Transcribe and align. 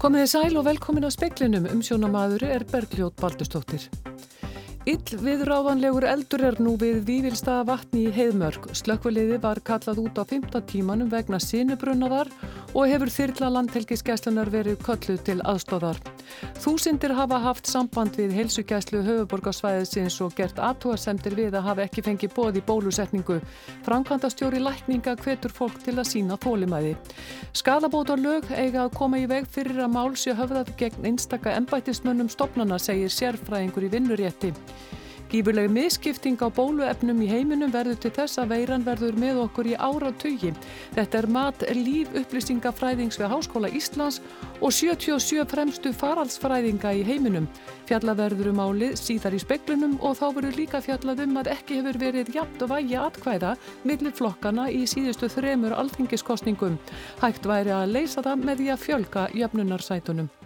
Komið 0.00 0.22
þið 0.22 0.28
sæl 0.32 0.56
og 0.56 0.62
velkomin 0.64 1.04
á 1.04 1.12
speklinum 1.12 1.66
um 1.68 1.80
sjónamaður 1.84 2.46
er 2.46 2.62
Bergljót 2.70 3.18
Baldustóttir. 3.20 3.82
Ill 4.88 5.18
viðráðanlegur 5.20 6.06
eldur 6.08 6.44
er 6.48 6.56
nú 6.56 6.72
við 6.80 7.02
Vívilstaða 7.04 7.66
vatni 7.68 8.06
í 8.08 8.14
heiðmörk. 8.16 8.70
Slökkviliði 8.80 9.36
var 9.42 9.60
kallað 9.60 10.00
út 10.06 10.16
á 10.16 10.24
15 10.24 10.64
tímanum 10.72 11.12
vegna 11.12 11.36
sinubrunnaðar 11.36 12.32
og 12.72 12.88
hefur 12.88 13.12
þyrla 13.12 13.52
landhelgiskeslunar 13.58 14.48
verið 14.48 14.80
kölluð 14.88 15.20
til 15.28 15.36
aðstóðar. 15.44 16.00
Þúsindir 16.60 17.14
hafa 17.16 17.38
haft 17.42 17.68
samband 17.70 18.16
við 18.18 18.34
heilsugæslu 18.36 19.00
höfuborgarsvæðisins 19.06 20.18
og 20.24 20.34
gert 20.38 20.60
aðtúarsemdir 20.60 21.36
við 21.38 21.56
að 21.58 21.66
hafa 21.68 21.86
ekki 21.86 22.04
fengið 22.06 22.34
bóð 22.36 22.60
í 22.60 22.64
bólusetningu. 22.68 23.40
Frankvandastjóri 23.86 24.62
lækninga 24.62 25.16
hvetur 25.24 25.54
fólk 25.54 25.80
til 25.84 25.96
að 25.98 26.10
sína 26.12 26.38
þólimæði. 26.40 26.94
Skadabótar 27.56 28.20
lög 28.20 28.50
eiga 28.52 28.86
að 28.86 28.96
koma 29.00 29.20
í 29.20 29.28
veg 29.30 29.48
fyrir 29.50 29.82
að 29.84 29.94
mál 29.96 30.16
sé 30.16 30.36
höfðað 30.36 30.74
gegn 30.80 31.12
einstaka 31.12 31.56
embættismönnum 31.58 32.30
stopnana, 32.32 32.78
segir 32.78 33.12
sérfræðingur 33.14 33.88
í 33.88 33.94
vinnurétti. 33.96 34.54
Gífurleg 35.30 35.70
miskipting 35.70 36.40
á 36.42 36.50
bóluefnum 36.50 37.20
í 37.22 37.28
heiminum 37.30 37.70
verður 37.70 38.00
til 38.02 38.10
þess 38.16 38.40
að 38.42 38.50
veiran 38.50 38.82
verður 38.82 39.14
með 39.14 39.36
okkur 39.44 39.68
í 39.70 39.76
áratugi. 39.78 40.50
Þetta 40.96 41.20
er 41.20 41.28
mat 41.30 41.62
líf 41.70 42.10
upplýsingafræðings 42.18 43.20
við 43.20 43.30
Háskóla 43.30 43.70
Íslands 43.70 44.18
og 44.58 44.74
77 44.74 45.46
fremstu 45.52 45.92
faraldsfræðinga 45.94 46.96
í 46.98 47.04
heiminum. 47.06 47.46
Fjallað 47.86 48.24
verður 48.24 48.50
um 48.50 48.64
álið 48.64 48.98
síðar 48.98 49.38
í 49.38 49.40
speklunum 49.44 49.94
og 50.02 50.18
þá 50.18 50.26
verður 50.40 50.58
líka 50.58 50.82
fjallað 50.82 51.22
um 51.28 51.38
að 51.44 51.52
ekki 51.54 51.78
hefur 51.78 52.02
verið 52.02 52.34
jafnt 52.34 52.66
og 52.66 52.74
vægi 52.74 52.98
atkvæða 52.98 53.54
millir 53.86 54.18
flokkana 54.18 54.66
í 54.74 54.82
síðustu 54.90 55.30
þremur 55.30 55.78
alþingiskostningum. 55.78 56.74
Hægt 57.22 57.46
væri 57.46 57.76
að 57.78 57.94
leysa 57.94 58.26
það 58.26 58.46
með 58.50 58.64
því 58.64 58.70
að 58.74 58.86
fjölga 58.88 59.30
jöfnunarsætunum. 59.44 60.39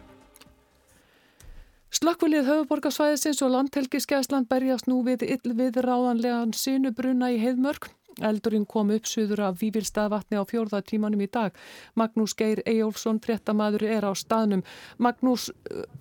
Slökkvilið 1.95 2.49
höfuborgarsvæðisins 2.49 3.39
og 3.47 3.53
landhelgiskesland 3.55 4.49
berjast 4.51 4.89
nú 4.91 4.97
við 5.07 5.21
illviðráðanlegan 5.37 6.51
sinubruna 6.59 7.29
í 7.31 7.37
heiðmörk. 7.39 7.87
Eldurinn 8.19 8.65
kom 8.67 8.91
upp 8.95 9.07
suður 9.07 9.45
af 9.47 9.61
Vívilstaðvatni 9.61 10.39
á 10.39 10.43
fjórða 10.43 10.81
tímanum 10.83 11.23
í 11.23 11.29
dag. 11.31 11.55
Magnús 11.95 12.35
Geir 12.35 12.65
Eyjólfsson, 12.67 13.21
fréttamaður, 13.23 13.87
er 13.87 14.07
á 14.11 14.13
staðnum. 14.19 14.65
Magnús, 14.99 15.53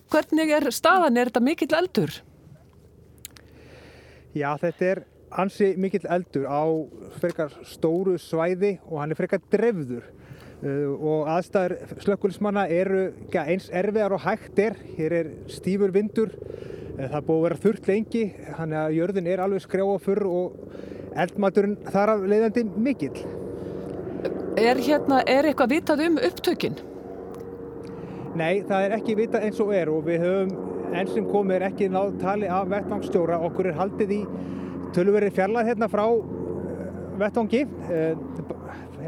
hvernig 0.10 0.56
er 0.58 0.66
staðan? 0.74 1.18
Er 1.22 1.30
þetta 1.30 1.46
mikill 1.46 1.78
eldur? 1.78 2.18
Já, 4.34 4.50
þetta 4.66 4.90
er 4.90 5.06
ansi 5.30 5.76
mikill 5.78 6.10
eldur 6.10 6.50
á 6.50 6.64
frekar 7.22 7.54
stóru 7.70 8.18
svæði 8.18 8.80
og 8.90 8.98
hann 9.04 9.14
er 9.14 9.22
frekar 9.22 9.46
drefður. 9.54 10.10
Uh, 10.64 10.94
og 10.96 11.26
aðstæður 11.28 11.98
slökkulismanna 12.00 12.62
eru 12.72 13.10
eins 13.36 13.66
erfiðar 13.68 14.14
og 14.16 14.22
hægt 14.24 14.60
er. 14.64 14.78
Hér 14.96 15.16
er 15.18 15.32
stífur 15.52 15.92
vindur, 15.92 16.30
uh, 16.38 17.02
það 17.02 17.26
búið 17.28 17.36
að 17.36 17.44
vera 17.44 17.58
þurrt 17.66 17.90
lengi, 17.92 18.22
þannig 18.48 18.80
að 18.80 18.96
jörðin 18.96 19.28
er 19.34 19.44
alveg 19.44 19.66
skrjáa 19.66 19.98
fyrr 20.06 20.24
og 20.30 20.56
eldmaturinn 21.20 21.76
þar 21.92 22.14
af 22.14 22.24
leiðandi 22.32 22.64
mikill. 22.86 23.26
Er, 24.56 24.80
hérna, 24.80 25.20
er 25.28 25.50
eitthvað 25.50 25.74
vitað 25.74 26.06
um 26.06 26.16
upptökinn? 26.30 26.80
Nei, 28.40 28.64
það 28.64 28.86
er 28.86 28.96
ekki 29.02 29.18
vitað 29.20 29.50
eins 29.50 29.60
og 29.60 29.76
er 29.76 29.92
og 29.92 30.08
við 30.08 30.24
höfum 30.24 30.56
enn 30.96 31.12
sem 31.12 31.28
komið 31.28 31.58
er 31.58 31.68
ekki 31.68 31.92
náð 31.92 32.16
tali 32.24 32.48
af 32.48 32.72
vettvangsstjóra. 32.72 33.42
Okkur 33.50 33.74
er 33.74 33.80
haldið 33.82 34.16
í 34.16 34.24
tölverið 34.96 35.36
fjarlæð 35.36 35.74
hérna 35.74 35.92
frá 35.92 36.06
uh, 36.08 36.24
vettvangi 37.20 37.66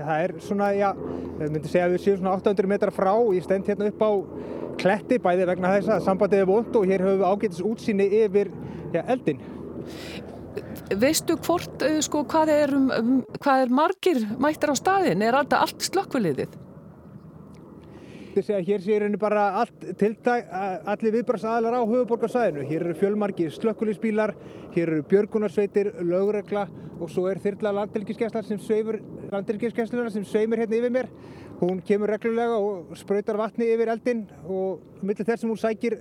það 0.01 0.25
er 0.25 0.33
svona, 0.43 0.69
já, 0.75 0.89
ég 1.39 1.53
myndi 1.53 1.71
segja 1.71 1.87
að 1.87 1.95
við 1.95 2.03
séum 2.03 2.19
svona 2.21 2.35
800 2.37 2.71
metrar 2.71 2.93
frá, 2.95 3.11
ég 3.35 3.45
stend 3.45 3.69
hérna 3.69 3.89
upp 3.91 4.03
á 4.05 4.11
kletti 4.81 5.19
bæði 5.23 5.47
vegna 5.51 5.73
þess 5.77 5.93
að 5.95 6.05
sambandið 6.09 6.43
er 6.43 6.49
vond 6.49 6.77
og 6.79 6.87
hér 6.89 7.05
höfum 7.05 7.21
við 7.21 7.29
ágætis 7.31 7.63
útsýni 7.65 8.07
yfir 8.23 8.51
já, 8.93 9.01
eldin. 9.03 9.41
Veistu 11.01 11.37
hvort, 11.47 11.85
sko, 12.05 12.23
hvað 12.29 12.51
er, 12.53 12.75
um, 12.75 13.17
hvað 13.39 13.65
er 13.65 13.73
margir 13.73 14.21
mættir 14.41 14.71
á 14.71 14.75
staðin? 14.77 15.23
Er 15.25 15.39
alltaf 15.39 15.65
allt 15.65 15.87
slökkviliðið? 15.87 16.64
Segja, 18.43 18.59
hér 18.67 18.81
sé 18.83 18.95
hérna 18.95 19.17
bara 19.19 19.43
allt 19.61 19.85
tiltæk, 19.99 20.49
allir 20.91 21.13
viðbragsaðalar 21.15 21.77
á 21.79 21.81
höfuborgarsæðinu. 21.87 22.65
Hér 22.67 22.83
eru 22.83 22.95
fjölmarki 22.99 23.47
slökkulisbílar, 23.53 24.33
hér 24.75 24.91
eru 24.91 25.05
björgunarsveitir, 25.07 25.93
lögregla 26.03 26.65
og 26.99 27.11
svo 27.11 27.27
er 27.31 27.39
þyrla 27.43 27.71
landhelgiskeslar 27.79 28.43
sem 28.47 28.59
sveimur, 28.59 28.99
landhelgiskeslunar 29.31 30.11
sem 30.11 30.25
sveimur 30.27 30.59
hérna 30.59 30.79
yfir 30.79 30.93
mér. 30.97 31.07
Hún 31.61 31.79
kemur 31.87 32.11
reglulega 32.11 32.57
og 32.59 32.97
spröytar 32.99 33.39
vatni 33.39 33.69
yfir 33.71 33.93
eldin 33.93 34.25
og 34.43 34.83
millir 35.01 35.23
þess 35.23 35.45
sem 35.45 35.53
hún 35.53 35.61
sækir 35.61 35.99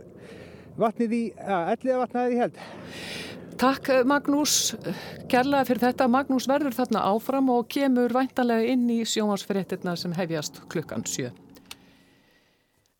vatnið 0.80 1.14
í, 1.14 1.22
að 1.38 1.70
elliða 1.76 2.02
vatnaðið 2.02 2.34
í 2.34 2.42
held. 2.42 2.60
Takk 3.54 3.92
Magnús, 4.10 4.74
kærlega 5.30 5.68
fyrir 5.68 5.84
þetta. 5.86 6.10
Magnús 6.10 6.50
verður 6.50 6.74
þarna 6.74 7.06
áfram 7.12 7.54
og 7.54 7.70
kemur 7.70 8.10
væntalega 8.16 8.74
inn 8.74 8.88
í 8.90 9.04
sjónvarsfyrirtirna 9.06 9.94
sem 10.00 10.18
hefjast 10.18 10.64
klukkan 10.72 11.06
7. 11.06 11.43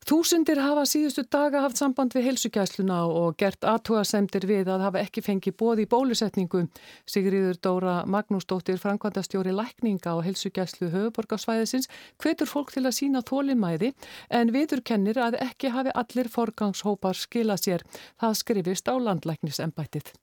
Þúsundir 0.05 0.59
hafa 0.61 0.83
síðustu 0.85 1.23
daga 1.33 1.63
haft 1.63 1.79
samband 1.79 2.13
við 2.13 2.27
helsugæsluna 2.27 2.99
og 3.09 3.39
gert 3.41 3.65
aðtúasemdir 3.65 4.43
við 4.45 4.67
að 4.69 4.83
hafa 4.85 5.01
ekki 5.01 5.23
fengið 5.25 5.55
bóð 5.57 5.81
í 5.81 5.85
bólusetningu. 5.89 6.61
Sigriður 7.09 7.57
Dóra 7.57 7.95
Magnúsdóttir, 8.05 8.77
Frankvandastjóri 8.77 9.55
Lækninga 9.57 10.13
og 10.13 10.21
helsugæslu 10.27 10.91
höfuborgarsvæðisins, 10.93 11.89
hvetur 12.21 12.51
fólk 12.51 12.75
til 12.75 12.85
að 12.85 12.93
sína 12.99 13.23
þólimæði 13.25 13.95
en 14.29 14.53
viður 14.53 14.85
kennir 14.85 15.17
að 15.25 15.39
ekki 15.41 15.73
hafi 15.73 15.97
allir 15.97 16.29
forgangshópar 16.29 17.17
skila 17.17 17.57
sér. 17.57 17.81
Það 18.21 18.39
skrifist 18.43 18.85
á 18.85 18.93
landlæknisembættið. 19.09 20.13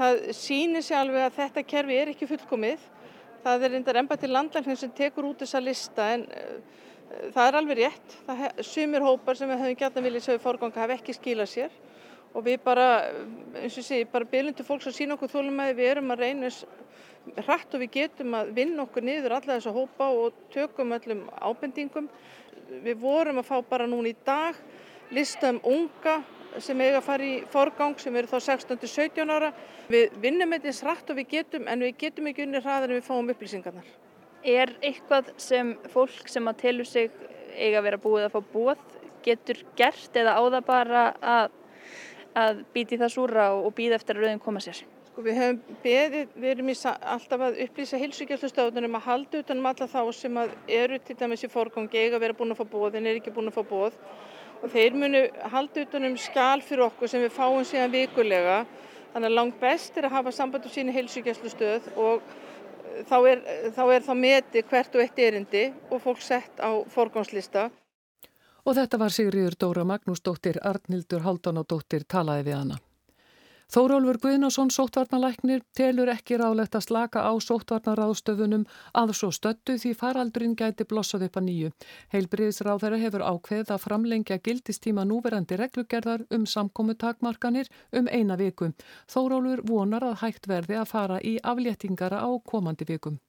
Það 0.00 0.26
sýnir 0.32 0.88
sér 0.88 1.02
alveg 1.04 1.28
að 1.28 1.40
þetta 1.42 1.68
kerfi 1.68 2.00
er 2.00 2.16
ekki 2.16 2.32
fullkomið. 2.32 2.92
Það 3.44 3.64
er 3.66 3.76
reyndar 3.76 4.00
embættið 4.00 4.38
landlæknis 4.38 4.86
sem 4.86 4.96
tekur 4.96 5.34
út 5.34 5.44
þessa 5.44 5.60
lista 5.60 6.14
en 6.16 6.30
Það 7.10 7.46
er 7.46 7.56
alveg 7.58 7.78
rétt. 7.80 8.16
Sumir 8.62 9.02
hópar 9.02 9.38
sem 9.38 9.50
við 9.50 9.62
höfum 9.64 9.78
gætna 9.80 10.02
viljað 10.04 10.36
í 10.36 10.42
fórganga 10.42 10.82
hafa 10.82 10.96
ekki 10.98 11.16
skilað 11.16 11.50
sér 11.50 11.78
og 12.30 12.44
við 12.46 12.60
bara, 12.62 12.86
eins 13.58 13.78
og 13.80 13.82
sé, 13.82 14.04
bara 14.06 14.28
byrjum 14.30 14.54
til 14.54 14.66
fólks 14.68 14.86
að 14.86 14.94
sína 15.00 15.16
okkur 15.16 15.32
þólumæði. 15.32 15.76
Við 15.80 15.90
erum 15.90 16.12
að 16.14 16.22
reyna 16.22 16.50
hrætt 17.46 17.74
og 17.74 17.82
við 17.82 17.90
getum 17.96 18.36
að 18.38 18.52
vinna 18.56 18.84
okkur 18.84 19.06
niður 19.06 19.34
alla 19.36 19.56
þessa 19.56 19.74
hópa 19.74 20.10
og 20.14 20.44
tökum 20.54 20.94
öllum 20.96 21.24
ábendingum. 21.42 22.06
Við 22.84 23.00
vorum 23.02 23.40
að 23.42 23.48
fá 23.50 23.56
bara 23.72 23.88
núna 23.90 24.12
í 24.12 24.18
dag 24.26 24.58
lista 25.10 25.50
um 25.50 25.58
unga 25.66 26.20
sem 26.62 26.78
eiga 26.82 27.00
að 27.00 27.06
fara 27.06 27.26
í 27.26 27.34
fórgang 27.50 27.98
sem 27.98 28.14
eru 28.16 28.30
þá 28.30 28.38
16-17 28.52 29.34
ára. 29.34 29.50
Við 29.90 30.14
vinnum 30.22 30.54
eitthvað 30.54 30.84
hrætt 30.86 31.10
og 31.10 31.18
við 31.18 31.34
getum 31.34 31.66
en 31.66 31.82
við 31.86 31.98
getum 32.04 32.30
ekki 32.30 32.46
unni 32.46 32.62
hraðar 32.62 32.94
en 32.94 33.00
við 33.00 33.10
fáum 33.10 33.34
upplýsingarnar. 33.34 33.90
Er 34.46 34.72
eitthvað 34.80 35.34
sem 35.40 35.74
fólk 35.92 36.28
sem 36.30 36.46
að 36.48 36.60
telur 36.62 36.88
sig 36.88 37.10
eiga 37.56 37.80
að 37.80 37.86
vera 37.88 38.00
búið 38.00 38.26
að 38.28 38.36
fá 38.36 38.52
búið 38.54 38.94
getur 39.24 39.58
gert 39.76 40.16
eða 40.16 40.36
á 40.40 40.42
það 40.46 40.64
bara 40.68 41.02
að, 41.20 41.50
að 42.40 42.62
býti 42.72 42.98
það 43.00 43.12
súra 43.12 43.50
og 43.52 43.74
býða 43.76 43.98
eftir 44.00 44.16
að 44.16 44.24
rauðin 44.24 44.42
koma 44.42 44.62
sér? 44.64 44.80
Sko 45.10 45.24
við 45.26 45.40
höfum 45.40 45.78
beðið, 45.82 46.34
við 46.38 46.50
erum 46.54 46.72
í, 46.72 46.76
alltaf 46.86 47.44
að 47.44 47.60
upplýsa 47.66 48.00
hilsugjastustöðunum 48.00 48.96
að 48.96 49.06
halda 49.08 49.40
utanum 49.42 49.70
alla 49.70 49.88
þá 49.90 50.00
sem 50.16 50.42
eru 50.80 51.00
til 51.04 51.16
dæmis 51.20 51.44
í 51.44 51.50
fórgangi 51.52 52.00
eiga 52.00 52.16
að 52.16 52.24
vera 52.24 52.38
búin 52.38 52.54
að 52.54 52.62
fá 52.62 52.70
búið 52.72 53.00
en 53.00 53.08
er 53.10 53.20
ekki 53.20 53.34
búin 53.34 53.50
að 53.50 53.58
fá 53.58 53.64
búið 53.74 53.98
og 54.60 54.70
þeir 54.72 54.96
munu 55.02 55.24
halda 55.52 55.84
utanum 55.84 56.16
skál 56.20 56.62
fyrir 56.62 56.86
okkur 56.86 57.10
sem 57.10 57.24
við 57.24 57.34
fáum 57.34 57.64
síðan 57.66 57.92
vikulega 57.92 58.62
þannig 59.12 59.28
að 59.28 59.36
langt 59.36 59.60
best 59.60 59.98
er 59.98 60.06
að 60.06 60.16
hafa 60.18 60.32
samband 60.36 60.68
um 60.68 60.72
síni 60.72 60.94
hilsugjastustöð 60.94 61.90
og 61.98 62.22
þá 63.08 63.16
er, 63.30 63.42
þá 63.76 63.82
er 63.94 64.04
þá 64.06 64.12
meti 64.18 64.62
hvert 64.70 64.96
og 64.96 65.04
eitt 65.04 65.18
erindi 65.18 65.64
og 65.90 66.02
fólk 66.04 66.22
sett 66.24 66.60
á 66.62 66.70
forgánslista. 66.90 67.68
Og 68.66 68.76
þetta 68.76 69.00
var 69.00 69.14
Sigriður 69.14 69.56
Dóra 69.56 69.86
Magnúsdóttir, 69.88 70.60
Arnildur 70.62 71.24
Haldánadóttir 71.24 72.04
talaði 72.04 72.50
við 72.50 72.58
hana. 72.58 72.80
Þórólfur 73.70 74.16
Guðnason, 74.18 74.70
sóttvarnalæknir, 74.74 75.60
telur 75.78 76.10
ekki 76.10 76.40
ráðlegt 76.40 76.74
að 76.74 76.88
slaka 76.88 77.20
á 77.22 77.30
sóttvarnaráðstöfunum 77.38 78.64
að 78.98 79.12
svo 79.14 79.28
stöttu 79.30 79.76
því 79.78 79.92
faraldurinn 80.00 80.56
gæti 80.58 80.82
blossað 80.90 81.28
upp 81.28 81.38
að 81.38 81.46
nýju. 81.46 81.70
Heilbriðisráð 82.10 82.82
þeirra 82.82 82.98
hefur 83.04 83.24
ákveð 83.30 83.70
að 83.70 83.84
framlengja 83.84 84.40
gildistíma 84.42 85.06
núverandi 85.06 85.60
reglugerðar 85.62 86.26
um 86.34 86.50
samkomi 86.50 86.98
takmarkanir 86.98 87.70
um 87.94 88.10
eina 88.10 88.34
viku. 88.42 88.72
Þórólfur 89.06 89.62
vonar 89.70 90.08
að 90.08 90.18
hægt 90.24 90.50
verði 90.50 90.82
að 90.82 90.90
fara 90.90 91.22
í 91.22 91.38
afléttingara 91.38 92.26
á 92.26 92.30
komandi 92.42 92.90
vikum. 92.90 93.22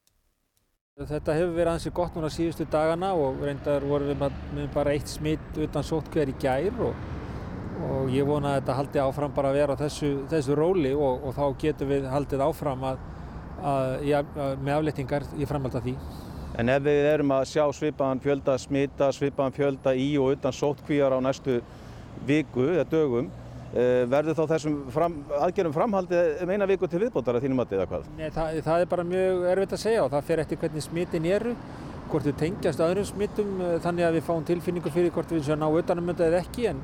Þetta 0.97 1.37
hefur 1.37 1.53
verið 1.53 1.75
ansi 1.75 1.93
gott 1.93 2.17
núna 2.17 2.33
síðustu 2.33 2.65
dagana 2.65 3.13
og 3.13 3.45
reyndar 3.45 3.85
vorum 3.85 4.09
við 4.09 4.29
með 4.57 4.73
bara 4.73 4.97
eitt 4.97 5.09
smitt 5.09 5.57
utan 5.61 5.85
sóttkver 5.85 6.33
í 6.33 6.39
gær 6.41 6.87
og 6.89 7.20
og 7.89 8.11
ég 8.13 8.27
vona 8.27 8.55
að 8.55 8.59
þetta 8.59 8.77
haldi 8.79 9.01
áfram 9.03 9.33
bara 9.35 9.51
að 9.51 9.59
vera 9.59 9.75
á 9.77 9.81
þessu, 9.81 10.11
þessu 10.31 10.57
róli 10.57 10.93
og, 10.93 11.25
og 11.27 11.35
þá 11.37 11.45
getum 11.61 11.91
við 11.91 12.07
haldið 12.11 12.43
áfram 12.45 12.85
að, 12.91 13.05
að, 13.71 13.93
ja, 14.07 14.21
með 14.61 14.73
aflettingar 14.77 15.27
í 15.37 15.47
framhald 15.49 15.77
af 15.79 15.85
því. 15.85 15.95
En 16.59 16.69
ef 16.69 16.81
við 16.83 17.05
erum 17.13 17.31
að 17.31 17.45
sjá 17.53 17.63
svipaðan 17.73 18.21
fjölda 18.23 18.57
smita, 18.59 19.11
svipaðan 19.15 19.55
fjölda 19.55 19.93
í 19.95 20.09
og 20.19 20.33
utan 20.35 20.55
sóttkvíjar 20.55 21.15
á 21.15 21.19
næstu 21.23 21.61
viku 22.27 22.65
eða 22.73 22.87
dögum, 22.91 23.29
eh, 23.71 24.03
verður 24.11 24.35
þá 24.41 24.43
þessum 24.55 24.75
fram, 24.91 25.15
aðgerðum 25.39 25.75
framhaldið 25.77 26.41
um 26.43 26.51
eina 26.51 26.67
viku 26.67 26.89
til 26.91 26.99
viðbótar 27.05 27.39
að 27.39 27.47
þínum 27.47 27.63
að 27.63 27.77
eða 27.77 27.87
hvað? 27.87 28.09
Nei, 28.17 28.27
það, 28.35 28.59
það 28.67 28.83
er 28.83 28.91
bara 28.91 29.07
mjög 29.13 29.45
erfitt 29.53 29.77
að 29.77 29.83
segja 29.85 30.03
og 30.03 30.11
það 30.11 30.27
fer 30.27 30.43
eftir 30.43 30.61
hvernig 30.63 30.85
smitin 30.85 31.29
eru, 31.37 31.55
hvort 32.11 32.27
við 32.27 32.35
tengjast 32.43 32.83
öðrum 32.83 33.07
smitum 33.07 33.61
eh, 33.61 33.77
þannig 33.85 34.09
að 34.09 34.19
við 34.19 34.27
fáum 34.27 34.43
tilfinningu 34.51 34.91
fyrir 34.91 35.15
hvort 35.15 35.31
við 35.31 35.47
séum 35.47 35.63
ná 35.63 35.69
utanum 35.71 36.11
þetta 36.11 36.27
eða 36.27 36.43
ekki 36.43 36.67
en, 36.73 36.83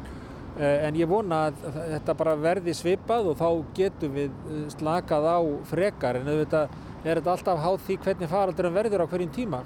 en 0.58 0.98
ég 0.98 1.10
vona 1.10 1.48
að 1.48 1.64
þetta 1.78 2.16
bara 2.18 2.36
verði 2.42 2.74
svipað 2.76 3.32
og 3.32 3.40
þá 3.40 3.50
getum 3.78 4.14
við 4.18 4.38
slakað 4.74 5.28
á 5.30 5.40
frekar 5.70 6.22
en 6.22 6.30
auðvitað 6.32 6.78
er 7.04 7.20
þetta 7.20 7.34
alltaf 7.36 7.64
háð 7.64 7.82
því 7.88 7.98
hvernig 8.06 8.32
faraldurum 8.32 8.78
verður 8.78 9.06
á 9.06 9.10
hverjum 9.12 9.34
tíma. 9.36 9.64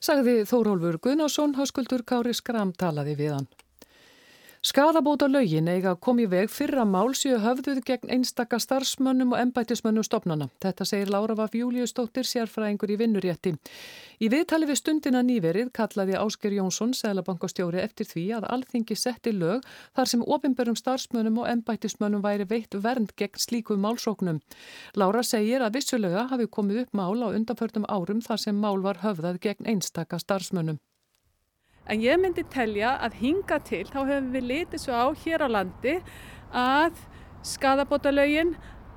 Sagði 0.00 0.42
Þórólfur 0.46 1.00
Guðnarsson, 1.02 1.56
hauskuldur 1.56 2.04
Kári 2.06 2.34
Skram 2.36 2.74
talaði 2.76 3.16
við 3.18 3.32
hann. 3.38 3.48
Skadabóta 4.66 5.28
lögin 5.30 5.68
eiga 5.70 5.92
kom 5.94 6.18
í 6.18 6.24
veg 6.26 6.48
fyrra 6.50 6.82
málsíu 6.90 7.36
höfðuð 7.38 7.84
gegn 7.86 8.10
einstaka 8.16 8.58
starfsmönnum 8.58 9.36
og 9.36 9.38
embætismönnum 9.38 10.02
stopnana. 10.02 10.48
Þetta 10.64 10.86
segir 10.90 11.12
Lára 11.14 11.36
Vaf 11.38 11.52
Júliustóttir 11.54 12.26
sérfræðingur 12.26 12.90
í 12.90 12.96
vinnurétti. 12.98 13.52
Í 14.18 14.30
viðtali 14.32 14.66
við 14.66 14.80
stundina 14.80 15.20
nýverið 15.22 15.70
kallaði 15.76 16.16
Ásker 16.18 16.56
Jónsson, 16.56 16.96
seglabankastjóri, 16.98 17.78
eftir 17.78 18.10
því 18.10 18.24
að 18.40 18.48
alþingi 18.56 18.96
setti 18.98 19.36
lög 19.36 19.62
þar 19.94 20.10
sem 20.10 20.26
ofinbörum 20.26 20.80
starfsmönnum 20.82 21.38
og 21.44 21.50
embætismönnum 21.52 22.26
væri 22.26 22.48
veitt 22.50 22.74
vernd 22.74 23.14
gegn 23.14 23.38
slíku 23.38 23.78
málsóknum. 23.78 24.42
Lára 24.98 25.22
segir 25.22 25.62
að 25.62 25.78
vissulega 25.78 26.26
hafi 26.34 26.50
komið 26.50 26.82
upp 26.82 26.98
mál 27.04 27.22
á 27.22 27.30
undanförnum 27.30 27.86
árum 27.86 28.18
þar 28.18 28.42
sem 28.48 28.58
mál 28.66 28.82
var 28.82 29.04
höfðað 29.06 29.38
gegn 29.46 29.74
einstaka 29.76 30.18
starfsmönnum. 30.18 30.82
En 31.86 32.02
ég 32.02 32.18
myndi 32.18 32.42
telja 32.50 32.96
að 33.04 33.20
hinga 33.20 33.60
til, 33.66 33.84
þá 33.86 34.00
hefum 34.08 34.32
við 34.34 34.48
litið 34.50 34.82
svo 34.82 34.96
á 34.98 35.06
hér 35.22 35.46
á 35.46 35.48
landi 35.58 35.98
að 36.50 36.98
skadabótalögin 37.46 38.56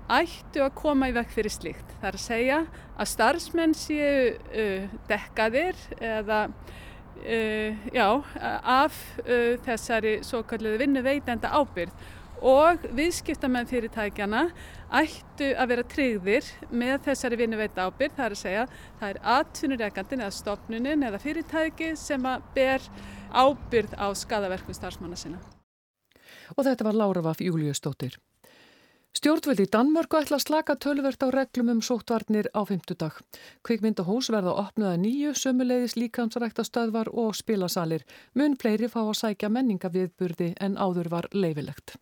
ættu 0.09 0.63
að 0.65 0.77
koma 0.79 1.09
í 1.11 1.13
vekk 1.13 1.33
fyrir 1.35 1.53
slíkt. 1.53 1.91
Það 1.99 2.07
er 2.09 2.17
að 2.17 2.23
segja 2.23 2.59
að 2.97 3.11
starfsmenn 3.11 3.75
séu 3.77 4.13
uh, 4.33 4.87
dekkaðir 5.09 5.83
eða 6.01 6.39
uh, 6.49 7.89
já, 7.93 8.07
af 8.63 8.97
uh, 9.21 9.53
þessari 9.67 10.15
svo 10.25 10.41
kalluðu 10.49 10.81
vinnu 10.81 11.05
veitenda 11.05 11.53
ábyrð 11.53 11.93
og 12.45 12.85
viðskiptamenn 12.95 13.67
fyrirtækjana 13.69 14.45
ættu 15.01 15.51
að 15.53 15.71
vera 15.73 15.85
tryggðir 15.93 16.49
með 16.71 16.95
þessari 17.09 17.39
vinnuveita 17.39 17.87
ábyrð, 17.89 18.15
það 18.17 18.25
er 18.25 18.35
að 18.35 18.41
segja 18.41 18.65
það 18.99 19.09
er 19.09 19.21
atvinnureikandin 19.35 20.23
eða 20.25 20.37
stofnunin 20.39 21.05
eða 21.09 21.21
fyrirtæki 21.23 21.91
sem 21.99 22.25
að 22.29 22.47
ber 22.55 22.89
ábyrð 23.29 23.95
á 23.99 24.07
skadaverkun 24.15 24.77
starfsmanna 24.77 25.19
sinna. 25.19 25.43
Og 26.57 26.65
þetta 26.65 26.87
var 26.87 26.97
Lára 26.97 27.23
Vaff 27.25 27.43
Júliustóttir. 27.43 28.17
Stjórnvöldi 29.17 29.65
í 29.65 29.69
Danmörku 29.73 30.19
ætla 30.19 30.37
að 30.37 30.43
slaka 30.45 30.75
tölvert 30.77 31.23
á 31.25 31.27
reglum 31.33 31.71
um 31.73 31.79
sóttvarnir 31.81 32.47
á 32.53 32.61
fymtudag. 32.69 33.17
Kvikmyndahús 33.65 34.29
verða 34.29 34.53
opnaða 34.61 34.99
nýju, 35.01 35.33
sömuleiðis 35.33 35.97
líkansrækta 35.97 36.63
stöðvar 36.67 37.09
og 37.09 37.33
spilasalir. 37.35 38.05
Mun 38.37 38.55
fleiri 38.61 38.87
fá 38.87 39.01
að 39.01 39.17
sækja 39.23 39.49
menningaviðburði 39.49 40.53
en 40.61 40.77
áður 40.77 41.09
var 41.15 41.29
leifilegt. 41.33 41.97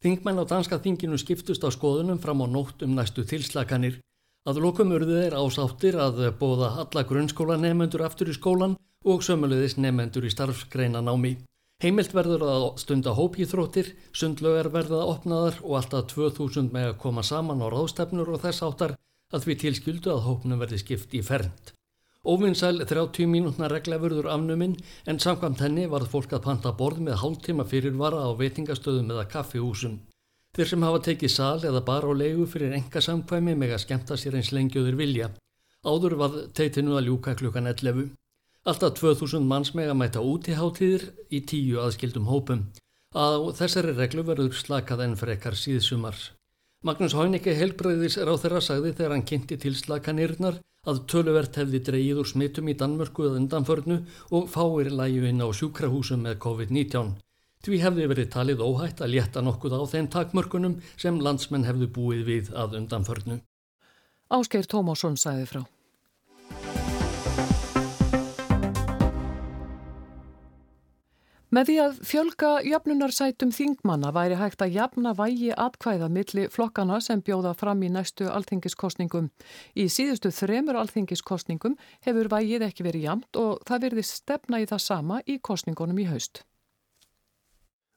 Þingmenn 0.00 0.40
á 0.40 0.44
danska 0.48 0.78
þinginu 0.80 1.18
skiptust 1.20 1.60
á 1.60 1.68
skoðunum 1.68 2.20
fram 2.22 2.40
á 2.40 2.46
nótt 2.48 2.80
um 2.86 2.94
næstu 2.96 3.20
tilslakanir. 3.28 3.98
Að 4.48 4.60
lokum 4.64 4.94
urðu 4.96 5.18
þeir 5.20 5.34
ásáttir 5.36 5.98
að 6.00 6.22
bóða 6.40 6.70
alla 6.80 7.02
grunnskóla 7.04 7.58
nefnendur 7.60 8.06
aftur 8.06 8.30
í 8.32 8.36
skólan 8.38 8.78
og 9.04 9.20
sömulegðis 9.26 9.76
nefnendur 9.76 10.24
í 10.24 10.32
starfsgreina 10.32 11.02
námi. 11.04 11.34
Heimilt 11.84 12.14
verður 12.16 12.46
að 12.48 12.64
stunda 12.80 13.12
hópíþróttir, 13.16 13.92
sundlögar 14.16 14.70
verða 14.72 15.02
opnaðar 15.04 15.60
og 15.60 15.76
alltaf 15.82 16.08
2000 16.14 16.72
með 16.72 16.94
að 16.94 16.98
koma 17.04 17.24
saman 17.24 17.60
á 17.60 17.68
ráðstefnur 17.68 18.32
og 18.32 18.40
þess 18.40 18.64
áttar 18.64 18.96
að 19.36 19.50
við 19.52 19.60
tilskyldu 19.66 20.14
að 20.14 20.24
hópnum 20.30 20.64
verði 20.64 20.80
skipt 20.80 21.12
í 21.16 21.20
fernd. 21.24 21.74
Óvinnsæl 22.20 22.84
30 22.84 23.24
mínútna 23.32 23.68
regla 23.72 23.96
verður 23.96 24.26
afnuminn 24.28 24.74
en 25.08 25.18
samkvæmt 25.24 25.62
henni 25.64 25.86
varð 25.88 26.10
fólk 26.12 26.34
að 26.36 26.42
panta 26.44 26.72
borð 26.76 27.00
með 27.06 27.16
hálftíma 27.22 27.64
fyrirvara 27.64 28.20
á 28.20 28.36
veitingastöðum 28.36 29.14
eða 29.14 29.24
kaffihúsum. 29.32 29.94
Þeir 30.52 30.68
sem 30.68 30.84
hafa 30.84 31.00
tekið 31.06 31.32
sal 31.32 31.64
eða 31.64 31.80
bara 31.86 32.12
á 32.12 32.12
leigu 32.12 32.44
fyrir 32.44 32.76
enga 32.76 33.00
samkvæmi 33.00 33.56
meg 33.56 33.72
að 33.72 33.84
skemta 33.86 34.20
sér 34.20 34.36
eins 34.36 34.52
lengjuður 34.52 35.00
vilja. 35.00 35.30
Áður 35.80 36.18
var 36.20 36.38
teitinu 36.52 36.98
að 37.00 37.08
ljúka 37.08 37.38
klukkan 37.40 37.72
11. 37.72 38.12
Alltaf 38.68 39.00
2000 39.00 39.48
manns 39.48 39.72
meg 39.72 39.88
að 39.88 40.00
mæta 40.02 40.20
út 40.20 40.50
í 40.52 40.58
háttíðir 40.60 41.08
í 41.32 41.40
tíu 41.40 41.80
aðskildum 41.80 42.28
hópum. 42.28 42.66
Að 43.16 43.54
þessari 43.56 43.96
reglu 43.96 44.26
verður 44.28 44.52
slakað 44.60 45.06
enn 45.06 45.16
frekar 45.16 45.56
síðsumar. 45.56 46.18
Magnús 46.84 47.16
Hóinike 47.16 47.56
helbreyðis 47.56 48.20
á 48.20 48.28
þeirra 48.36 48.60
sagði 48.60 48.92
þegar 48.92 49.16
hann 49.16 49.30
kynnti 49.30 49.56
til 49.56 49.72
slakanirnar 49.76 50.60
að 50.88 51.00
töluvert 51.12 51.58
hefði 51.60 51.80
dreyið 51.86 52.20
úr 52.22 52.28
smittum 52.28 52.70
í 52.72 52.76
Danmörku 52.80 53.26
eða 53.26 53.40
undanförnu 53.40 53.98
og 54.36 54.46
fáir 54.52 54.88
læju 54.94 55.26
inn 55.28 55.44
á 55.44 55.48
sjúkrahúsum 55.52 56.24
með 56.24 56.38
COVID-19. 56.44 57.10
Því 57.60 57.80
hefði 57.82 58.06
verið 58.08 58.30
talið 58.32 58.62
óhætt 58.64 59.02
að 59.04 59.12
létta 59.16 59.42
nokkuð 59.44 59.76
á 59.76 59.82
þeim 59.92 60.08
takmörkunum 60.14 60.78
sem 60.96 61.20
landsmenn 61.20 61.68
hefðu 61.68 61.90
búið 61.96 62.22
við 62.30 62.54
að 62.56 62.78
undanförnu. 62.80 63.42
Áskeir 64.32 64.64
Tómásson 64.70 65.20
sæði 65.20 65.44
frá. 65.50 65.62
Með 71.50 71.66
því 71.66 71.76
að 71.82 71.96
fjölga 72.06 72.48
jöfnunarsætum 72.62 73.50
þingmanna 73.50 74.12
væri 74.14 74.36
hægt 74.38 74.60
að 74.62 74.76
jafna 74.76 75.10
vægi 75.18 75.48
atkvæða 75.58 76.06
milli 76.14 76.44
flokkana 76.54 77.00
sem 77.02 77.22
bjóða 77.26 77.56
fram 77.58 77.80
í 77.82 77.88
næstu 77.90 78.28
alþingiskostningum. 78.30 79.32
Í 79.74 79.88
síðustu 79.90 80.30
þremur 80.30 80.78
alþingiskostningum 80.78 81.74
hefur 82.06 82.30
vægið 82.30 82.68
ekki 82.68 82.86
verið 82.86 83.08
jamt 83.08 83.40
og 83.42 83.64
það 83.66 83.82
verði 83.88 84.04
stefna 84.06 84.60
í 84.62 84.68
það 84.70 84.84
sama 84.84 85.18
í 85.26 85.40
kostningunum 85.42 85.98
í 85.98 86.06
haust. 86.12 86.44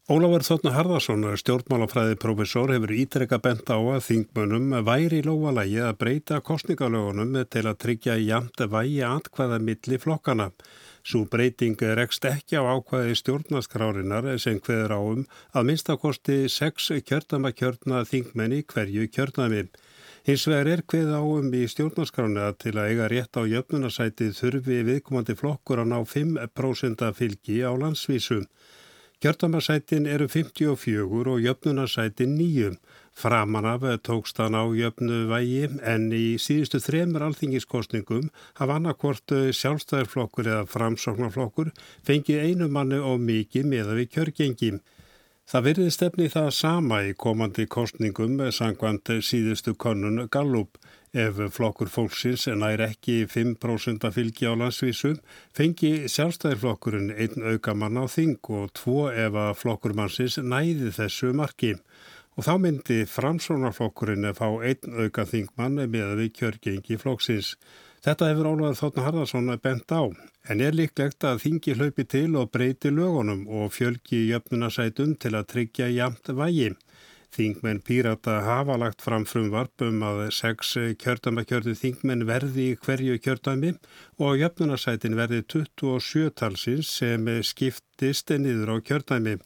Ólafur 0.09 0.43
Þotna 0.43 0.71
Harðarsson, 0.73 1.21
stjórnmálafræði 1.39 2.17
profesor, 2.19 2.73
hefur 2.73 2.91
ítrekka 2.91 3.37
bent 3.39 3.69
á 3.71 3.77
að 3.77 4.01
þingmönum 4.07 4.73
væri 4.83 5.21
í 5.21 5.27
lóalægi 5.29 5.77
að 5.79 5.99
breyta 6.01 6.41
kostningalögunum 6.43 7.37
til 7.53 7.63
að 7.69 7.77
tryggja 7.85 8.17
jamt 8.19 8.65
vægi 8.65 8.99
atkvæða 9.07 9.61
milli 9.63 10.01
flokkana. 10.01 10.49
Svo 11.03 11.25
breyting 11.27 11.81
rekst 11.99 12.23
ekki 12.23 12.55
á 12.55 12.63
ákvaði 12.63 13.17
stjórnaskrárinar 13.19 14.27
sem 14.39 14.61
hveður 14.63 14.93
áum 14.95 15.25
að 15.51 15.65
minnstakosti 15.69 16.37
sex 16.47 16.87
kjördamakjörna 17.09 18.05
þingmenni 18.07 18.61
hverju 18.63 19.09
kjörnami. 19.11 19.65
Hins 20.23 20.45
vegar 20.47 20.69
er 20.71 20.83
hveð 20.87 21.11
áum 21.19 21.49
í 21.51 21.65
stjórnaskrána 21.67 22.53
til 22.55 22.77
að 22.77 22.93
eiga 22.93 23.09
rétt 23.11 23.35
á 23.35 23.43
jöfnunarsæti 23.43 24.29
þurfi 24.37 24.79
viðkomandi 24.87 25.35
flokkur 25.35 25.83
að 25.83 25.91
ná 25.91 25.99
5% 26.07 27.03
fylgi 27.19 27.59
á 27.67 27.75
landsvísu. 27.75 28.39
Kjördamasætin 29.19 30.07
eru 30.07 30.29
54 30.31 31.27
og 31.35 31.43
jöfnunarsætin 31.43 32.37
9. 32.39 32.77
Framan 33.13 33.65
af 33.69 33.83
tókst 34.01 34.39
hann 34.41 34.57
á 34.57 34.65
jöfnu 34.73 35.27
vægi 35.29 35.67
en 35.85 36.07
í 36.11 36.35
síðustu 36.41 36.79
þremur 36.81 37.27
alþingiskostningum 37.27 38.31
hafa 38.57 38.79
annarkvort 38.79 39.33
sjálfstæðarflokkur 39.59 40.49
eða 40.49 40.65
framsóknarflokkur 40.73 41.69
fengið 42.07 42.41
einu 42.47 42.69
manni 42.73 42.97
og 42.97 43.21
mikið 43.21 43.69
meða 43.69 43.99
við 43.99 44.09
kjörgengi. 44.15 44.71
Það 45.43 45.65
verði 45.67 45.85
stefni 45.91 46.25
það 46.31 46.49
sama 46.55 46.97
í 47.03 47.13
komandi 47.19 47.67
kostningum 47.67 48.41
sangvand 48.55 49.09
síðustu 49.27 49.75
konun 49.75 50.27
Gallup. 50.31 50.79
Ef 51.13 51.37
flokkur 51.53 51.91
fólksins 51.93 52.47
nær 52.57 52.81
ekki 52.81 53.27
5% 53.29 54.07
fylgi 54.15 54.47
á 54.49 54.57
landsvísum 54.57 55.19
fengi 55.53 56.07
sjálfstæðarflokkurinn 56.09 57.11
einn 57.13 57.45
aukamann 57.51 58.01
á 58.01 58.09
þing 58.09 58.39
og 58.49 58.73
tvo 58.79 59.11
ef 59.11 59.37
að 59.37 59.53
flokkur 59.59 59.93
mannsins 59.99 60.39
næði 60.41 60.89
þessu 60.97 61.29
marki 61.37 61.75
og 62.33 62.45
þá 62.47 62.53
myndi 62.61 62.99
framsónarflokkurinn 63.09 64.29
að 64.29 64.39
fá 64.39 64.47
einn 64.69 64.99
auka 65.03 65.25
þingmann 65.29 65.81
með 65.85 66.13
við 66.19 66.31
kjörgengi 66.39 66.97
flokksins. 67.01 67.55
Þetta 68.03 68.29
hefur 68.31 68.49
Ólaður 68.49 68.79
Þóttna 68.81 69.03
Harðarsson 69.05 69.51
bent 69.63 69.93
á, 69.95 70.03
en 70.51 70.61
er 70.61 70.75
líklegt 70.75 71.23
að 71.23 71.39
þingi 71.45 71.75
hlaupi 71.77 72.03
til 72.09 72.33
og 72.35 72.49
breyti 72.51 72.91
lögunum 72.91 73.45
og 73.47 73.71
fjölgi 73.71 74.25
jöfnunasætum 74.31 75.13
til 75.15 75.35
að 75.37 75.47
tryggja 75.53 75.87
jamt 75.93 76.33
vægi. 76.35 76.73
Þingmenn 77.33 77.79
Pírata 77.81 78.35
hafa 78.45 78.75
lagt 78.77 79.01
fram 79.01 79.23
frumvarp 79.25 79.81
um 79.81 80.03
að 80.05 80.19
sex 80.35 80.75
kjördamakjörðu 81.01 81.73
þingmenn 81.79 82.27
verði 82.29 82.67
í 82.71 82.75
hverju 82.77 83.17
kjördami 83.25 83.71
og 84.21 84.37
jöfnunarsætin 84.37 85.17
verði 85.17 85.41
27 85.55 86.29
talsins 86.37 86.91
sem 86.99 87.25
skiptist 87.41 88.29
niður 88.37 88.75
á 88.77 88.85
kjördami. 88.85 89.39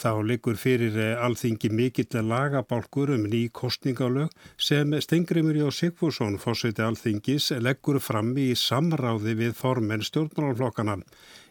Þá 0.00 0.10
likur 0.30 0.56
fyrir 0.56 0.96
alþingi 1.20 1.68
mikill 1.68 2.24
lagabálkur 2.24 3.12
um 3.18 3.28
ný 3.28 3.46
kostningalög 3.52 4.32
sem 4.56 4.96
Stengrimur 5.04 5.60
Jó 5.60 5.68
Sigfússon, 5.68 6.40
fórseti 6.40 6.84
alþingis, 6.84 7.52
leggur 7.60 8.00
fram 8.00 8.32
í 8.40 8.54
samráði 8.56 9.36
við 9.42 9.58
formenn 9.60 10.04
stjórnmálaflokkana. 10.08 11.02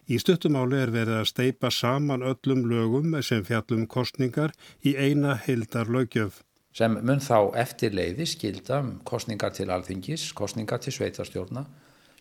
Í 0.05 0.19
stuttumáli 0.21 0.77
er 0.77 0.91
verið 0.93 1.17
að 1.17 1.29
steipa 1.31 1.71
saman 1.74 2.21
öllum 2.29 2.59
lögum 2.69 3.15
sem 3.25 3.41
fjallum 3.45 3.88
kostningar 3.89 4.51
í 4.85 4.93
eina 4.93 5.33
heildar 5.47 5.89
lögjöf. 5.89 6.43
Sem 6.77 7.00
mun 7.07 7.24
þá 7.24 7.55
eftir 7.57 7.95
leiði 7.97 8.27
skilda 8.29 8.83
um 8.83 8.91
kostningar 9.07 9.55
til 9.57 9.71
alþingis, 9.74 10.27
kostningar 10.38 10.83
til 10.83 10.93
sveitarstjórna, 10.93 11.63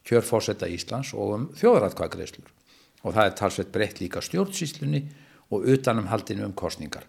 kjörfórsetta 0.00 0.70
Íslands 0.72 1.10
og 1.12 1.34
um 1.36 1.44
þjóðratkvæðgreislur. 1.60 2.48
Og 3.04 3.12
það 3.18 3.28
er 3.28 3.36
talsveit 3.42 3.74
breytt 3.74 4.00
líka 4.00 4.24
stjórnsýslunni 4.24 5.02
og 5.52 5.68
utanum 5.74 6.08
haldinu 6.08 6.48
um 6.48 6.56
kostningar. 6.56 7.04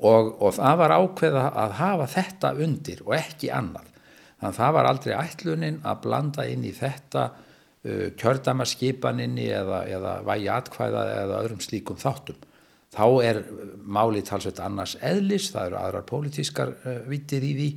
Og, 0.00 0.32
og 0.40 0.56
það 0.56 0.80
var 0.80 0.96
ákveða 0.96 1.44
að 1.60 1.76
hafa 1.82 2.08
þetta 2.14 2.54
undir 2.56 3.04
og 3.04 3.18
ekki 3.18 3.52
annað. 3.52 3.92
Þannig 4.40 4.48
að 4.54 4.58
það 4.62 4.74
var 4.78 4.90
aldrei 4.94 5.14
ætlunin 5.18 5.80
að 5.84 6.02
blanda 6.06 6.48
inn 6.48 6.64
í 6.64 6.72
þetta 6.72 7.28
kjördamaskipaninni 8.20 9.46
eða, 9.56 9.84
eða 9.88 10.14
vægi 10.26 10.48
atkvæða 10.52 11.04
eða 11.22 11.38
öðrum 11.44 11.62
slíkum 11.64 12.00
þáttum. 12.00 12.40
Þá 12.90 13.06
er 13.22 13.38
málið 13.86 14.26
talsveit 14.28 14.60
annars 14.60 14.96
eðlis, 15.00 15.52
það 15.54 15.70
eru 15.70 15.78
aðrar 15.78 16.06
pólitískar 16.08 16.74
uh, 16.74 16.98
vittir 17.08 17.46
í 17.46 17.52
því 17.56 17.70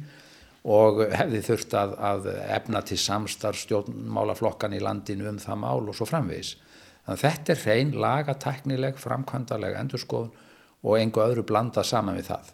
og 0.74 1.04
hefði 1.12 1.42
þurft 1.44 1.76
að, 1.76 1.94
að 2.00 2.28
efna 2.56 2.82
til 2.88 2.98
samstarf 3.00 3.60
stjórnmálaflokkan 3.62 4.76
í 4.76 4.82
landinu 4.84 5.28
um 5.30 5.40
það 5.44 5.60
mál 5.60 5.84
og 5.92 5.98
svo 5.98 6.08
framvegis. 6.08 6.56
Þannig 7.04 7.18
að 7.20 7.24
þetta 7.26 7.54
er 7.54 7.64
hrein 7.66 7.96
lagateknileg, 8.00 9.00
framkvæmdaleg 9.04 9.80
endurskoðun 9.82 10.32
og 10.84 11.00
engu 11.00 11.24
öðru 11.24 11.44
blanda 11.48 11.84
saman 11.84 12.20
við 12.20 12.32
það. 12.32 12.54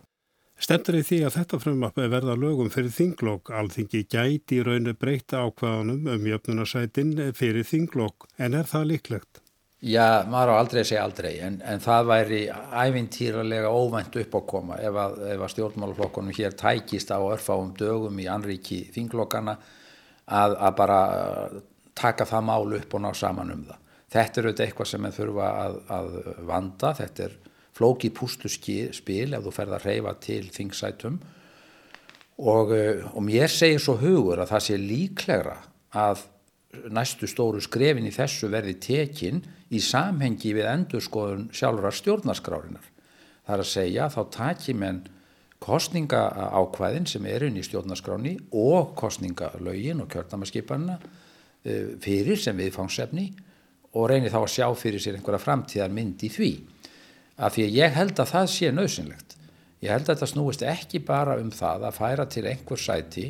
Stendur 0.59 0.97
í 0.99 1.03
því 1.07 1.21
að 1.23 1.35
þetta 1.37 1.59
frumappi 1.63 2.07
verða 2.11 2.33
lögum 2.35 2.71
fyrir 2.73 2.91
þinglokk. 2.91 3.53
Alþingi 3.55 4.01
gæti 4.11 4.59
í 4.59 4.63
rauninu 4.67 4.95
breyta 4.99 5.45
ákvaðanum 5.45 6.09
um 6.11 6.25
jöfnunarsætin 6.27 7.13
fyrir 7.37 7.63
þinglokk, 7.67 8.27
en 8.37 8.57
er 8.59 8.67
það 8.67 8.89
líklegt? 8.91 9.39
Já, 9.79 10.27
maður 10.27 10.51
á 10.51 10.55
aldrei 10.59 10.81
segja 10.83 11.05
aldrei, 11.07 11.37
en, 11.39 11.61
en 11.63 11.79
það 11.79 12.09
væri 12.09 12.39
ævintýralega 12.51 13.69
óvænt 13.71 14.17
upp 14.19 14.33
á 14.35 14.41
koma 14.51 14.79
ef 14.83 14.97
að, 14.99 15.13
að 15.31 15.45
stjórnmálaflokkunum 15.53 16.35
hér 16.35 16.57
tækist 16.59 17.13
á 17.15 17.19
örfáum 17.23 17.71
dögum 17.79 18.19
í 18.19 18.27
anríki 18.27 18.81
þinglokkana 18.91 19.55
að, 20.27 20.57
að 20.59 20.73
bara 20.81 20.99
taka 21.95 22.27
það 22.27 22.43
mál 22.51 22.75
upp 22.75 22.97
og 22.99 23.05
ná 23.05 23.13
saman 23.15 23.55
um 23.55 23.63
það. 23.69 23.79
Þetta 24.09 24.41
er 24.41 24.49
auðvitað 24.49 24.65
eitthvað 24.65 24.91
sem 24.91 25.07
við 25.07 25.17
þurfa 25.21 25.47
að, 25.63 25.79
að 25.95 26.19
vanda, 26.51 26.91
þetta 26.99 27.25
er 27.29 27.39
flóki 27.79 28.11
pústu 28.11 28.51
spil 28.51 29.33
ef 29.33 29.45
þú 29.45 29.53
ferð 29.55 29.77
að 29.77 29.85
reyfa 29.87 30.15
til 30.19 30.43
þingsætum 30.51 31.19
og, 32.39 32.73
eh, 32.75 33.05
og 33.15 33.23
mér 33.23 33.47
segir 33.51 33.79
svo 33.79 33.95
hugur 33.99 34.39
að 34.39 34.51
það 34.53 34.65
sé 34.65 34.79
líklegra 34.79 35.57
að 35.95 36.25
næstu 36.93 37.27
stóru 37.27 37.61
skrefin 37.63 38.07
í 38.07 38.13
þessu 38.13 38.49
verði 38.51 38.75
tekin 38.83 39.41
í 39.73 39.79
samhengi 39.81 40.53
við 40.53 40.69
endurskoðun 40.69 41.47
sjálfra 41.55 41.91
stjórnarskrárinar. 41.93 42.85
Það 43.45 43.55
er 43.55 43.63
að 43.63 43.71
segja 43.71 44.09
þá 44.13 44.21
taki 44.35 44.75
menn 44.77 45.01
kostninga 45.59 46.21
ákvæðin 46.55 47.07
sem 47.09 47.25
er 47.25 47.47
inn 47.47 47.57
í 47.59 47.65
stjórnarskráni 47.65 48.35
og 48.55 48.93
kostningalögin 48.99 50.03
og 50.03 50.11
kjörnamaskipanina 50.13 50.99
eh, 51.65 51.95
fyrir 51.99 52.39
sem 52.39 52.57
viðfangsefni 52.59 53.31
og 53.97 54.09
reynir 54.11 54.31
þá 54.31 54.43
að 54.43 54.53
sjá 54.53 54.67
fyrir 54.77 55.01
sér 55.01 55.17
einhverja 55.17 55.41
framtíðar 55.41 55.95
mynd 55.95 56.23
í 56.23 56.29
því 56.31 56.51
af 57.39 57.55
því 57.55 57.65
að 57.65 57.77
ég 57.77 57.95
held 57.95 58.19
að 58.19 58.31
það 58.33 58.49
sé 58.53 58.71
nöðsynlegt. 58.75 59.35
Ég 59.79 59.93
held 59.93 60.09
að 60.09 60.11
þetta 60.11 60.29
snúist 60.33 60.65
ekki 60.67 60.99
bara 61.07 61.37
um 61.39 61.53
það 61.55 61.85
að 61.87 61.95
færa 61.95 62.25
til 62.27 62.43
einhver 62.49 62.81
sæti 62.83 63.29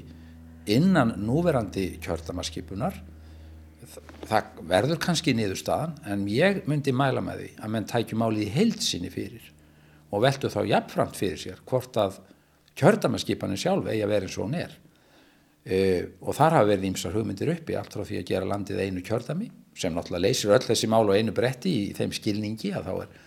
innan 0.70 1.14
núverandi 1.22 1.86
kjörtamaskipunar. 2.02 2.98
Það 4.30 4.64
verður 4.70 5.00
kannski 5.02 5.34
niðurstaðan 5.38 5.96
en 6.10 6.26
ég 6.30 6.64
myndi 6.70 6.94
mæla 6.94 7.22
með 7.26 7.44
því 7.44 7.52
að 7.62 7.74
menn 7.76 7.88
tækjum 7.90 8.26
álið 8.26 8.44
í 8.46 8.52
heilsinni 8.58 9.14
fyrir 9.14 9.46
og 10.10 10.26
veldu 10.26 10.50
þá 10.50 10.60
jafnframt 10.74 11.18
fyrir 11.18 11.42
sér 11.42 11.64
hvort 11.70 11.98
að 12.02 12.20
kjörtamaskipanin 12.80 13.60
sjálf 13.60 13.90
eigi 13.90 14.04
að 14.06 14.14
vera 14.14 14.28
eins 14.28 14.38
og 14.38 14.46
hún 14.48 14.58
er. 14.58 14.76
E, 15.70 15.78
og 16.22 16.34
þar 16.38 16.60
hafa 16.60 16.70
verið 16.72 16.90
ímsar 16.90 17.14
hugmyndir 17.14 17.54
uppi 17.54 17.78
allt 17.78 17.94
frá 17.94 18.06
því 18.08 18.22
að 18.22 18.30
gera 18.30 18.50
landið 18.50 18.84
einu 18.86 19.06
kjörtami 19.06 19.50
sem 19.78 19.94
náttúrulega 19.94 20.26
leysir 20.26 20.54
öll 20.56 20.66
þessi 20.66 20.90
mál 20.90 21.04
og 21.06 21.18
einu 21.18 21.34
bretti 21.36 21.74
í 21.78 21.90
þeim 21.98 22.14
skilningi 22.16 22.72
að 22.74 22.90
þá 22.90 22.94
er 23.04 23.18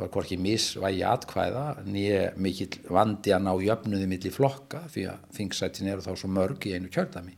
það 0.00 0.06
var 0.06 0.12
hvorki 0.14 0.36
misvægi 0.40 1.02
atkvæða 1.04 1.64
nýja 1.84 2.20
mikill 2.40 2.78
vandi 2.88 3.34
að 3.36 3.42
ná 3.44 3.50
jöfnuði 3.60 4.06
millir 4.08 4.32
flokka 4.32 4.86
því 4.88 5.02
að 5.12 5.26
þingsætin 5.36 5.90
eru 5.92 6.04
þá 6.06 6.14
svo 6.16 6.30
mörg 6.32 6.64
í 6.64 6.72
einu 6.72 6.88
kjördami 6.88 7.36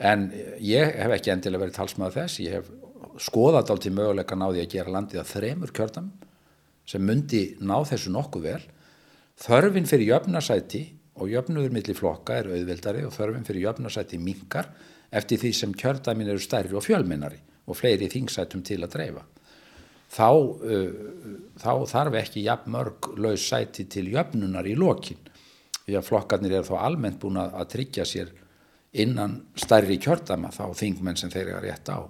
en 0.00 0.26
ég 0.64 0.92
hef 1.00 1.14
ekki 1.16 1.32
endilega 1.32 1.64
verið 1.64 1.76
talsmaður 1.76 2.18
þess. 2.18 2.40
Ég 2.44 2.58
hef 2.58 2.68
skoðað 3.20 3.72
allt 3.72 3.88
í 3.88 3.94
möguleika 3.96 4.36
náði 4.36 4.64
að 4.64 4.70
gera 4.74 4.94
landið 4.96 5.22
að 5.22 5.32
þremur 5.34 5.74
kjördam 5.76 6.12
sem 6.88 7.04
myndi 7.04 7.42
ná 7.60 7.76
þessu 7.88 8.12
nokkuð 8.12 8.46
vel. 8.48 8.62
Þörfin 9.40 9.88
fyrir 9.88 10.14
jöfnarsæti 10.14 10.84
og 11.20 11.32
jöfnuður 11.32 11.74
millir 11.74 11.96
flokka 11.96 12.40
er 12.40 12.48
auðveldari 12.52 13.04
og 13.08 13.14
þörfin 13.16 13.46
fyrir 13.48 13.68
jöfnarsæti 13.68 14.20
minkar 14.20 14.70
eftir 15.12 15.40
því 15.40 15.52
sem 15.56 15.76
kjördamin 15.76 16.28
eru 16.32 16.40
stærri 16.44 16.76
og 16.76 16.84
fjölminnari 16.84 17.40
og 17.68 17.76
fleiri 17.76 18.08
þingsætum 18.12 18.64
til 18.66 18.82
að 18.84 18.96
dreifa 18.96 19.24
þá, 20.10 20.28
uh, 20.34 21.48
þá 21.60 21.72
þarf 21.92 22.18
ekki 22.22 22.44
jafn 22.46 22.74
mörg 22.74 23.10
laus 23.20 23.46
sæti 23.46 23.86
til 23.90 24.08
jöfnunar 24.12 24.68
í 24.68 24.76
lokin. 24.78 25.20
Því 25.84 25.98
að 25.98 26.06
flokkarnir 26.06 26.58
eru 26.58 26.70
þá 26.70 26.76
almennt 26.84 27.20
búin 27.22 27.40
að, 27.40 27.66
tryggja 27.72 28.06
sér 28.06 28.30
innan 28.92 29.40
stærri 29.58 29.98
kjördama 30.02 30.50
þá 30.54 30.64
þingmenn 30.78 31.18
sem 31.18 31.30
þeir 31.32 31.46
eru 31.46 31.58
að 31.58 31.66
rétta 31.68 31.98
á. 31.98 32.02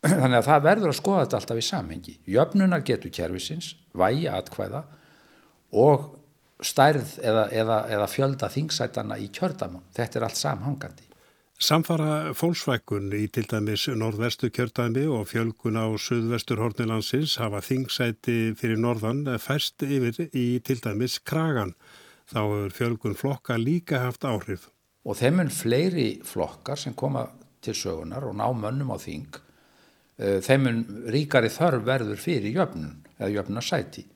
Þannig 0.06 0.38
að 0.40 0.48
það 0.48 0.64
verður 0.66 0.92
að 0.92 0.98
skoða 1.00 1.24
þetta 1.24 1.40
alltaf 1.40 1.60
í 1.60 1.66
samhengi. 1.66 2.16
Jöfnunar 2.30 2.86
getur 2.86 3.14
kjærfisins 3.14 3.74
vægi 3.98 4.26
atkvæða 4.30 4.84
og 5.80 6.08
stærð 6.64 7.16
eða, 7.24 7.46
eða, 7.56 7.78
eða 7.94 8.08
fjölda 8.10 8.50
þingsætana 8.52 9.18
í 9.20 9.30
kjördama 9.32 9.82
þetta 9.96 10.18
er 10.18 10.26
allt 10.26 10.40
samhangandi 10.40 11.09
Samfara 11.60 12.30
fólksvækun 12.32 13.10
í 13.12 13.26
til 13.28 13.44
dæmis 13.44 13.82
norðvestu 13.92 14.48
kjördæmi 14.48 15.02
og 15.12 15.26
fjölgun 15.28 15.76
á 15.76 15.92
suðvestur 16.00 16.56
hornilansins 16.62 17.34
hafa 17.36 17.60
þingsæti 17.60 18.54
fyrir 18.56 18.80
norðan 18.80 19.26
færst 19.36 19.84
yfir 19.84 20.30
í 20.32 20.46
til 20.64 20.78
dæmis 20.80 21.18
kragan. 21.20 21.74
Þá 22.32 22.40
hefur 22.40 22.76
fjölgun 22.78 23.18
flokka 23.20 23.60
líka 23.60 24.00
haft 24.06 24.24
áhrif. 24.24 24.70
Og 25.04 25.20
þeim 25.20 25.44
er 25.44 25.52
fleiri 25.52 26.08
flokkar 26.24 26.80
sem 26.80 26.96
koma 26.96 27.26
til 27.60 27.76
sögunar 27.76 28.24
og 28.24 28.40
ná 28.40 28.48
mönnum 28.56 28.96
á 28.96 28.98
þing. 29.04 29.28
Eh, 30.16 30.40
þeim 30.40 30.68
er 30.70 30.82
ríkari 31.12 31.52
þörf 31.52 31.84
verður 31.84 32.24
fyrir 32.24 32.56
jöfnun 32.56 33.02
eða 33.18 33.34
jöfnunarsæti. 33.36 34.08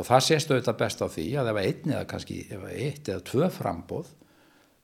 Og 0.00 0.08
það 0.08 0.30
sést 0.30 0.48
auðvitað 0.48 0.80
best 0.80 1.04
á 1.04 1.12
því 1.12 1.32
að 1.42 1.52
ef 1.52 1.66
einn 1.66 1.98
eða 1.98 2.08
kannski 2.08 2.46
ef 2.48 2.70
eitt 2.72 3.04
eða 3.12 3.26
tvö 3.28 3.52
frambóð 3.52 4.16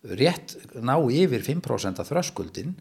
rétt 0.02 0.56
ná 0.82 0.96
yfir 0.98 1.44
5% 1.46 2.02
af 2.02 2.10
þröskuldin 2.10 2.74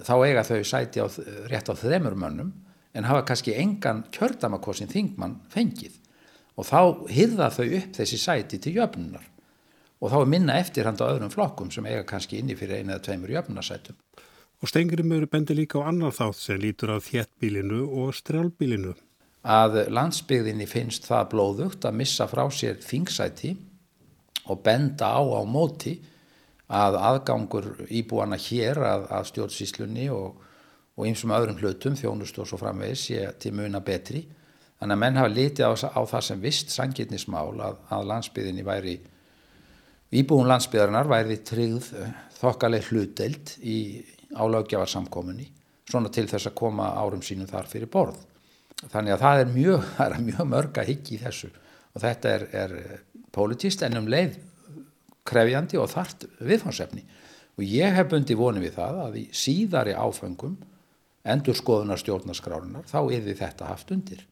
þá 0.00 0.14
eiga 0.24 0.44
þau 0.46 0.62
sæti 0.64 1.02
á, 1.04 1.06
rétt 1.50 1.68
á 1.70 1.74
þremur 1.76 2.16
mönnum 2.18 2.54
en 2.94 3.08
hafa 3.08 3.24
kannski 3.28 3.54
engan 3.58 4.04
kjördamakossin 4.14 4.90
þingmann 4.90 5.40
fengið 5.52 6.00
og 6.56 6.68
þá 6.68 6.80
hyrða 7.10 7.50
þau 7.52 7.66
upp 7.66 7.96
þessi 7.98 8.18
sæti 8.20 8.60
til 8.62 8.76
jöfnunar 8.78 9.26
og 10.00 10.12
þá 10.12 10.16
er 10.20 10.30
minna 10.30 10.58
eftirhand 10.60 11.00
á 11.00 11.10
öðrum 11.10 11.32
flokkum 11.32 11.70
sem 11.72 11.86
eiga 11.88 12.04
kannski 12.08 12.40
inni 12.40 12.56
fyrir 12.58 12.82
einu 12.82 12.94
eða 12.94 13.04
tveimur 13.06 13.32
jöfnunarsætum. 13.34 13.96
Og 14.62 14.70
Stengrimur 14.70 15.26
bendir 15.30 15.56
líka 15.56 15.80
á 15.80 15.88
annar 15.88 16.14
þátt 16.14 16.40
sem 16.40 16.60
lítur 16.60 16.92
á 16.92 16.98
þjettbílinu 17.00 17.84
og 17.88 18.14
strjálbílinu. 18.16 18.94
Að 19.44 19.82
landsbyggðinni 19.92 20.66
finnst 20.68 21.08
það 21.08 21.30
blóðugt 21.34 21.84
að 21.84 21.98
missa 22.00 22.26
frá 22.28 22.44
sér 22.52 22.78
þingsæti 22.84 23.54
og 24.48 24.62
benda 24.64 25.10
á 25.12 25.20
á 25.20 25.40
móti 25.44 25.98
að 26.74 26.98
aðgangur 26.98 27.68
íbúana 27.92 28.38
hér 28.40 28.80
að, 28.82 29.06
að 29.14 29.28
stjórnsíslunni 29.30 30.08
og, 30.14 30.40
einsum 31.04 31.34
öðrum 31.34 31.58
hlutum, 31.58 31.96
þjónust 31.98 32.38
og 32.38 32.48
svo 32.48 32.58
framvegis 32.60 33.08
sé 33.08 33.24
til 33.42 33.54
muna 33.58 33.80
betri. 33.84 34.24
Þannig 34.78 34.96
að 34.96 35.00
menn 35.02 35.18
hafa 35.18 35.32
litið 35.32 35.66
á, 35.66 35.72
á 35.90 36.00
það 36.10 36.26
sem 36.28 36.42
vist 36.42 36.74
sangirnismál 36.74 37.50
að, 37.62 37.80
að 37.94 38.06
landsbyðinni 38.10 38.66
væri, 38.66 38.94
íbúin 40.14 40.50
landsbyðarinnar 40.50 41.10
væri 41.10 41.40
tryggð 41.46 41.90
eh, 41.98 42.14
þokkaleg 42.38 42.90
hlutdelt 42.90 43.56
í 43.62 43.78
álagjafarsamkominni, 44.34 45.48
svona 45.90 46.10
til 46.14 46.26
þess 46.30 46.50
að 46.50 46.58
koma 46.58 46.90
árum 46.98 47.22
sínum 47.26 47.50
þar 47.50 47.70
fyrir 47.70 47.90
borð. 47.90 48.18
Þannig 48.84 49.14
að 49.14 49.22
það 49.22 49.42
er 49.42 49.52
mjög, 49.54 49.92
mjög 50.28 50.50
mörg 50.50 50.82
að 50.82 50.90
higgja 50.90 51.16
í 51.16 51.22
þessu 51.22 51.52
og 51.94 52.02
þetta 52.02 52.34
er, 52.34 52.48
er 52.64 52.74
politist 53.34 53.82
en 53.86 54.00
um 54.00 54.10
leið 54.10 54.38
krefjandi 55.24 55.80
og 55.80 55.90
þart 55.92 56.28
viðfansefni 56.40 57.04
og 57.54 57.64
ég 57.64 57.96
hef 57.96 58.08
bundi 58.10 58.36
vonið 58.38 58.66
við 58.66 58.78
það 58.78 59.02
að 59.06 59.18
í 59.20 59.24
síðari 59.32 59.94
áfengum 59.96 60.56
endur 61.24 61.56
skoðunar 61.56 62.00
stjórnarskrárunar 62.02 62.88
þá 62.90 62.98
er 63.02 63.22
því 63.24 63.36
þetta 63.40 63.68
haft 63.70 63.92
undir. 63.94 64.24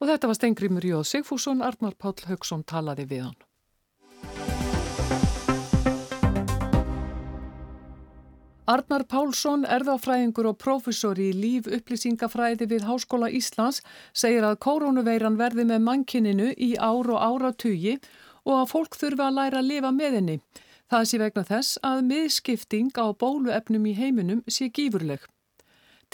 Og 0.00 0.08
þetta 0.10 0.30
var 0.30 0.38
Stengrimur 0.38 0.84
Jóð 0.84 1.08
Sigfússon, 1.08 1.62
Arnar 1.62 1.94
Páll 1.98 2.26
Haugsson 2.28 2.64
talaði 2.66 3.06
við 3.10 3.26
hann. 3.28 3.40
Arnar 8.64 9.02
Pálsson, 9.04 9.66
erðafræðingur 9.68 10.46
og 10.48 10.54
prófessor 10.56 11.18
í 11.20 11.34
líf 11.36 11.66
upplýsingafræði 11.68 12.64
við 12.70 12.86
Háskóla 12.88 13.28
Íslands, 13.28 13.82
segir 14.16 14.46
að 14.48 14.56
koronaveiran 14.64 15.36
verði 15.36 15.66
með 15.68 15.82
mannkininu 15.84 16.46
í 16.56 16.70
ár 16.80 17.10
og 17.12 17.20
áratugi 17.20 17.98
og 17.98 18.23
að 18.52 18.70
fólk 18.70 18.96
þurfa 19.00 19.28
að 19.28 19.36
læra 19.38 19.58
að 19.62 19.70
lifa 19.70 19.92
með 19.94 20.18
henni. 20.18 20.40
Það 20.92 21.06
sé 21.08 21.18
vegna 21.18 21.44
þess 21.48 21.78
að 21.82 22.02
miðskipting 22.10 22.90
á 23.00 23.06
bóluefnum 23.16 23.86
í 23.88 23.94
heiminum 23.96 24.42
sé 24.48 24.68
gífurleg. 24.68 25.22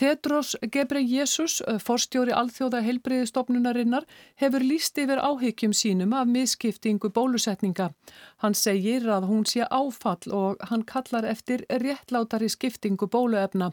Tedros 0.00 0.54
Gebreyesus, 0.72 1.58
forstjóri 1.84 2.32
alþjóða 2.32 2.80
heilbreyðistofnunarinnar, 2.86 4.06
hefur 4.40 4.64
líst 4.64 4.96
yfir 5.02 5.20
áhyggjum 5.20 5.74
sínum 5.76 6.14
af 6.16 6.30
miskiptingu 6.30 7.10
bólusetninga. 7.12 7.90
Hann 8.40 8.56
segir 8.56 9.04
að 9.12 9.26
hún 9.28 9.44
sé 9.44 9.66
áfall 9.68 10.32
og 10.32 10.62
hann 10.70 10.86
kallar 10.88 11.28
eftir 11.28 11.66
réttlátari 11.68 12.48
skiptingu 12.48 13.10
bóluefna. 13.12 13.72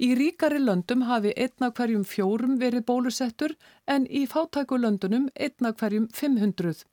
Í 0.00 0.14
ríkari 0.16 0.62
löndum 0.62 1.04
hafi 1.04 1.34
einna 1.36 1.68
hverjum 1.70 2.06
fjórum 2.08 2.56
verið 2.62 2.86
bólusettur 2.88 3.52
en 3.86 4.08
í 4.08 4.24
fátækulöndunum 4.26 5.28
einna 5.36 5.74
hverjum 5.76 6.08
500. 6.16 6.86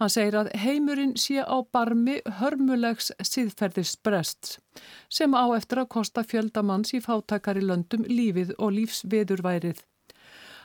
Hann 0.00 0.10
segir 0.10 0.34
að 0.34 0.50
heimurinn 0.58 1.12
sé 1.20 1.38
á 1.38 1.56
barmi 1.72 2.16
hörmulegs 2.40 3.12
síðferðisbrests 3.22 4.56
sem 5.06 5.36
á 5.38 5.44
eftir 5.54 5.84
að 5.84 5.90
kosta 5.94 6.24
fjöldamanns 6.26 6.96
í 6.98 7.00
fátakari 7.04 7.62
löndum 7.62 8.02
lífið 8.10 8.56
og 8.58 8.74
lífsviðurværið. 8.78 9.84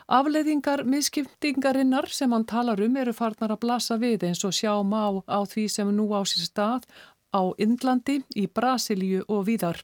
Afleiðingar 0.10 0.82
miskiptingarinnar 0.90 2.10
sem 2.10 2.34
hann 2.34 2.48
talar 2.50 2.82
um 2.82 2.98
eru 2.98 3.14
farnar 3.14 3.54
að 3.54 3.62
blasa 3.68 4.00
við 4.02 4.26
eins 4.32 4.42
og 4.48 4.56
sjá 4.58 4.74
má 4.82 5.22
á 5.30 5.40
því 5.46 5.68
sem 5.70 5.92
nú 5.94 6.10
á 6.18 6.26
sér 6.26 6.50
stað 6.50 6.90
á 7.30 7.54
Indlandi, 7.62 8.24
í 8.34 8.48
Brasilíu 8.50 9.22
og 9.30 9.46
víðar. 9.46 9.84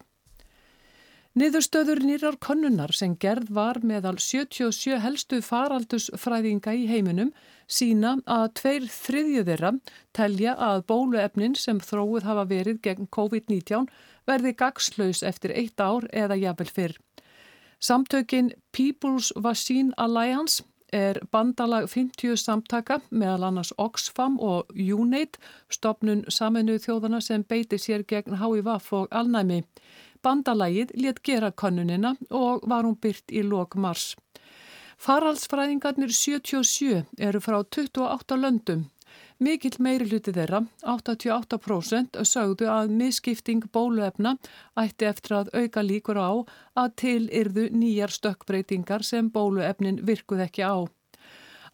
Niðurstöður 1.35 1.99
nýrar 2.07 2.37
konnunar 2.39 2.93
sem 2.95 3.17
gerð 3.19 3.49
var 3.57 3.81
meðal 3.83 4.15
77 4.23 5.01
helstu 5.03 5.41
faraldusfræðinga 5.43 6.71
í 6.79 6.85
heiminum 6.87 7.33
sína 7.67 8.13
að 8.23 8.45
tveir 8.61 8.85
þriðju 8.87 9.41
þeirra 9.49 9.71
telja 10.15 10.53
að 10.55 10.85
bóluefnin 10.87 11.57
sem 11.59 11.81
þróið 11.83 12.29
hafa 12.29 12.45
verið 12.53 12.79
gegn 12.87 13.09
COVID-19 13.17 13.89
verði 14.31 14.53
gagslaus 14.63 15.25
eftir 15.27 15.51
eitt 15.59 15.83
ár 15.83 16.07
eða 16.15 16.39
jafnvel 16.39 16.71
fyrr. 16.77 16.95
Samtökin 17.83 18.53
People's 18.71 19.33
Vaccine 19.35 19.91
Alliance 19.97 20.63
er 20.95 21.19
bandalag 21.35 21.89
50 21.91 22.39
samtaka 22.39 23.01
meðal 23.11 23.49
annars 23.49 23.73
Oxfam 23.75 24.39
og 24.39 24.71
UNAID, 24.71 25.35
stopnun 25.67 26.23
saminuð 26.31 26.85
þjóðana 26.87 27.19
sem 27.19 27.43
beiti 27.43 27.75
sér 27.75 28.07
gegn 28.07 28.39
HIVAF 28.39 28.93
og 28.95 29.11
alnæmi. 29.11 29.65
Bandalagið 30.25 30.95
let 30.97 31.21
gera 31.23 31.51
konunina 31.51 32.15
og 32.33 32.65
var 32.69 32.87
hún 32.87 32.97
byrt 32.97 33.29
í 33.29 33.43
lok 33.45 33.77
mars. 33.77 34.15
Faraldsfræðingarnir 35.05 36.11
77 36.15 37.03
eru 37.27 37.41
frá 37.43 37.59
28 37.61 38.37
löndum. 38.39 38.85
Mikill 39.39 39.75
meiri 39.83 40.07
hluti 40.07 40.31
þeirra, 40.31 40.61
88% 40.87 42.21
sögðu 42.23 42.69
að 42.71 42.93
misskipting 42.95 43.65
bóluefna 43.75 44.37
ætti 44.79 45.09
eftir 45.09 45.35
að 45.41 45.51
auka 45.59 45.83
líkur 45.83 46.19
á 46.19 46.31
að 46.79 46.93
til 47.01 47.23
yrðu 47.27 47.67
nýjar 47.75 48.15
stökkbreytingar 48.15 49.03
sem 49.03 49.27
bóluefnin 49.29 49.99
virkuð 50.07 50.45
ekki 50.47 50.63
á. 50.63 50.87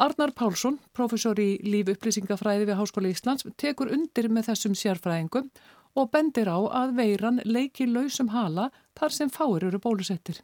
Arnar 0.02 0.34
Pálsson, 0.34 0.80
professor 0.98 1.38
í 1.38 1.60
lífupplýsingafræði 1.62 2.66
við 2.66 2.80
Háskóla 2.80 3.12
Íslands, 3.14 3.46
tekur 3.62 3.92
undir 3.94 4.32
með 4.34 4.50
þessum 4.50 4.74
sérfræðingum 4.74 5.52
og 5.96 6.12
bendir 6.14 6.50
á 6.52 6.60
að 6.84 6.96
veiran 7.00 7.42
leiki 7.46 7.88
lausum 7.90 8.32
hala 8.36 8.70
þar 8.98 9.16
sem 9.16 9.32
fáir 9.32 9.68
eru 9.68 9.80
bólusettir. 9.82 10.42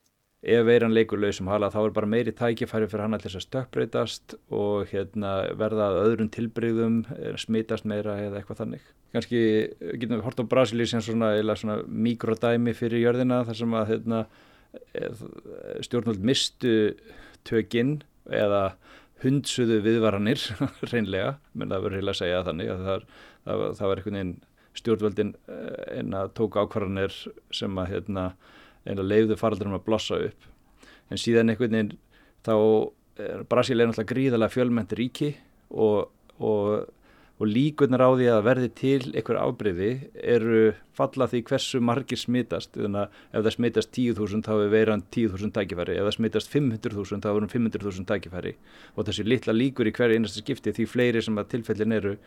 Ef 0.48 0.66
veiran 0.68 0.94
leikur 0.94 1.20
lausum 1.20 1.50
hala 1.50 1.72
þá 1.74 1.80
er 1.82 1.94
bara 1.96 2.10
meiri 2.10 2.32
tækifæri 2.36 2.88
fyrir 2.88 3.04
hann 3.04 3.18
að 3.18 3.26
þess 3.26 3.40
að 3.40 3.46
stökkbreytast 3.48 4.36
og 4.54 4.92
hérna, 4.92 5.32
verða 5.58 5.90
öðrum 6.04 6.30
tilbreyðum, 6.34 7.00
smitast 7.42 7.88
meira 7.90 8.20
eða 8.22 8.42
eitthvað 8.42 8.62
þannig. 8.62 8.92
Kanski 9.16 9.42
getum 9.98 10.20
við 10.20 10.28
hort 10.28 10.44
á 10.44 10.50
Brasilíu 10.52 10.90
sem 10.92 11.02
svona, 11.02 11.32
svona 11.58 11.80
mikrodæmi 11.88 12.76
fyrir 12.78 13.02
jörðina 13.02 13.42
þar 13.48 13.60
sem 13.64 13.76
að 13.80 13.90
hérna, 13.94 14.22
stjórnvöld 15.88 16.22
mistu 16.22 16.76
tökinn 17.48 18.02
eða 18.30 18.76
hundsuðu 19.24 19.80
viðvaranir 19.86 20.44
reynlega, 20.92 21.38
menn 21.58 21.74
það 21.74 21.88
verður 21.88 22.02
heila 22.02 22.14
að 22.14 22.20
segja 22.22 22.44
þannig 22.46 22.72
að 22.74 22.84
það, 22.88 23.08
það, 23.48 23.64
það 23.80 23.90
var 23.90 24.02
einhvern 24.02 24.20
veginn 24.20 24.36
stjórnvöldin 24.78 25.34
eh, 25.50 26.00
en 26.00 26.14
að 26.18 26.36
tóka 26.38 26.66
ákvarðanir 26.66 27.16
sem 27.56 27.82
að 27.82 27.96
hérna, 27.96 28.28
leiðu 28.86 29.36
faraldurum 29.40 29.76
að 29.80 29.88
blossa 29.90 30.22
upp. 30.30 30.52
En 31.12 31.20
síðan 31.20 31.52
einhvern 31.52 31.76
veginn 31.76 31.98
þá 32.48 32.56
Brasil 33.50 33.82
er 33.82 33.90
náttúrulega 33.90 34.12
gríðarlega 34.12 34.54
fjölmend 34.54 34.94
ríki 34.98 35.32
og, 35.74 36.10
og, 36.38 36.86
og 37.42 37.50
líkunar 37.50 38.04
á 38.06 38.10
því 38.14 38.28
að 38.34 38.44
verði 38.46 38.70
til 38.78 39.00
einhver 39.10 39.40
ábreyði 39.42 39.90
eru 40.22 40.62
falla 40.98 41.28
því 41.30 41.42
hversu 41.50 41.82
margir 41.82 42.22
smitast. 42.22 42.78
Ef 42.78 43.40
það 43.40 43.54
smitast 43.56 43.94
10.000 43.98 44.46
þá 44.46 44.54
er 44.56 44.74
veiran 44.74 45.06
10.000 45.16 45.54
tækifæri. 45.56 45.98
Ef 45.98 46.10
það 46.10 46.18
smitast 46.20 46.54
500.000 46.54 47.26
þá 47.26 47.30
er 47.32 47.48
um 47.48 47.54
500.000 47.56 48.10
tækifæri. 48.12 48.54
Og 48.96 49.10
þessi 49.10 49.26
litla 49.26 49.56
líkur 49.56 49.90
í 49.90 49.96
hverju 49.98 50.20
einasta 50.20 50.44
skipti 50.44 50.76
því 50.78 50.90
fleiri 50.92 51.24
sem 51.26 51.42
að 51.42 51.56
tilfellin 51.56 51.98
eru 51.98 52.18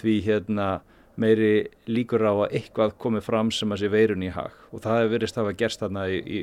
því 0.00 0.20
hérna 0.30 0.70
meiri 1.18 1.52
líkur 1.90 2.24
á 2.24 2.32
að 2.32 2.56
eitthvað 2.60 2.96
komi 3.02 3.22
fram 3.24 3.50
sem 3.54 3.72
að 3.74 3.82
sé 3.82 3.92
veirun 3.92 4.24
í 4.26 4.32
hag. 4.34 4.54
Og 4.72 4.82
það 4.84 5.02
hefur 5.02 5.14
verið 5.16 5.32
stafað 5.32 5.60
gerst 5.62 5.82
þarna 5.82 6.06
í, 6.10 6.18
í 6.22 6.40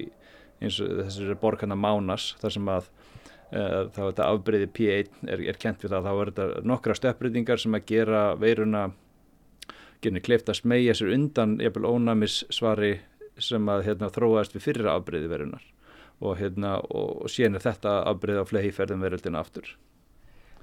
þessari 0.62 1.38
borgarna 1.40 1.78
Mánas 1.80 2.34
þar 2.42 2.56
sem 2.58 2.70
að 2.72 2.90
uh, 2.90 3.82
þá 3.96 4.02
þetta 4.02 4.28
afbreyði 4.28 4.70
P1 4.78 5.32
er, 5.32 5.46
er 5.54 5.60
kent 5.62 5.86
við 5.86 5.96
það. 5.96 6.10
Þá 6.10 6.14
er 6.14 6.32
þetta 6.34 6.68
nokkra 6.72 6.98
stöppbreytingar 7.00 7.64
sem 7.64 7.78
að 7.78 7.88
gera 7.92 8.24
veiruna 8.40 8.90
kleift 10.26 10.52
að 10.52 10.60
smegja 10.60 10.96
sér 10.98 11.14
undan 11.16 11.58
ónæmis 11.90 12.44
svari 12.54 12.98
sem 13.42 13.72
að 13.72 13.88
hérna, 13.90 14.12
þróast 14.14 14.54
við 14.56 14.68
fyrra 14.70 14.96
afbreyði 14.96 15.32
verunar 15.32 15.64
og, 16.22 16.38
hérna, 16.40 16.78
og, 16.88 17.26
og 17.26 17.32
er 17.58 17.64
þetta 17.64 17.98
afbreyði 18.12 18.44
á 18.44 18.46
flegi 18.48 18.72
ferðum 18.76 19.04
veröldina 19.04 19.42
aftur. 19.42 19.74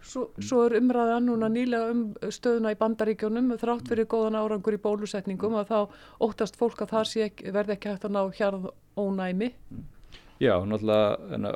Svo, 0.02 0.26
svo 0.42 0.64
er 0.66 0.74
umræða 0.80 1.20
núna 1.22 1.48
nýlega 1.52 1.92
um 1.92 2.02
stöðuna 2.34 2.72
í 2.74 2.78
bandaríkjónum 2.80 3.52
þrátt 3.60 3.90
fyrir 3.92 4.08
góðan 4.10 4.38
árangur 4.40 4.74
í 4.74 4.80
bólusetningum 4.82 5.54
að 5.60 5.70
þá 5.70 5.78
óttast 6.26 6.58
fólk 6.58 6.82
að 6.82 6.94
það 6.96 7.16
ekki, 7.28 7.52
verði 7.54 7.76
ekki 7.76 7.92
hægt 7.92 8.06
að 8.08 8.16
ná 8.16 8.22
hjarð 8.34 8.68
ónæmi. 8.98 9.52
Já, 10.42 10.56
náttúrulega 10.66 11.52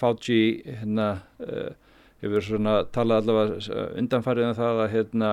Fauci 0.00 0.62
hérna, 0.64 1.08
uh, 1.44 1.72
hefur 2.24 2.46
svona 2.46 2.76
talað 2.94 3.26
allavega 3.26 3.88
undanfarið 4.00 4.48
um 4.48 4.54
það 4.56 4.80
að, 4.84 4.92
hérna, 4.96 5.32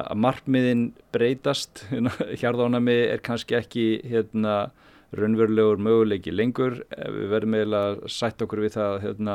að 0.00 0.22
markmiðin 0.24 0.84
breytast, 1.12 1.84
hérna, 1.90 2.14
hjarðónæmi 2.40 2.96
er 3.12 3.24
kannski 3.26 3.58
ekki 3.60 3.86
hérna, 4.08 4.70
raunverulegur 5.12 5.82
möguleiki 5.82 6.32
lengur, 6.32 6.78
við 6.88 7.26
verðum 7.34 7.58
eiginlega 7.58 8.12
sætt 8.14 8.40
okkur 8.40 8.64
við 8.64 8.78
það 8.78 8.94
að 8.94 9.02
hérna, 9.10 9.34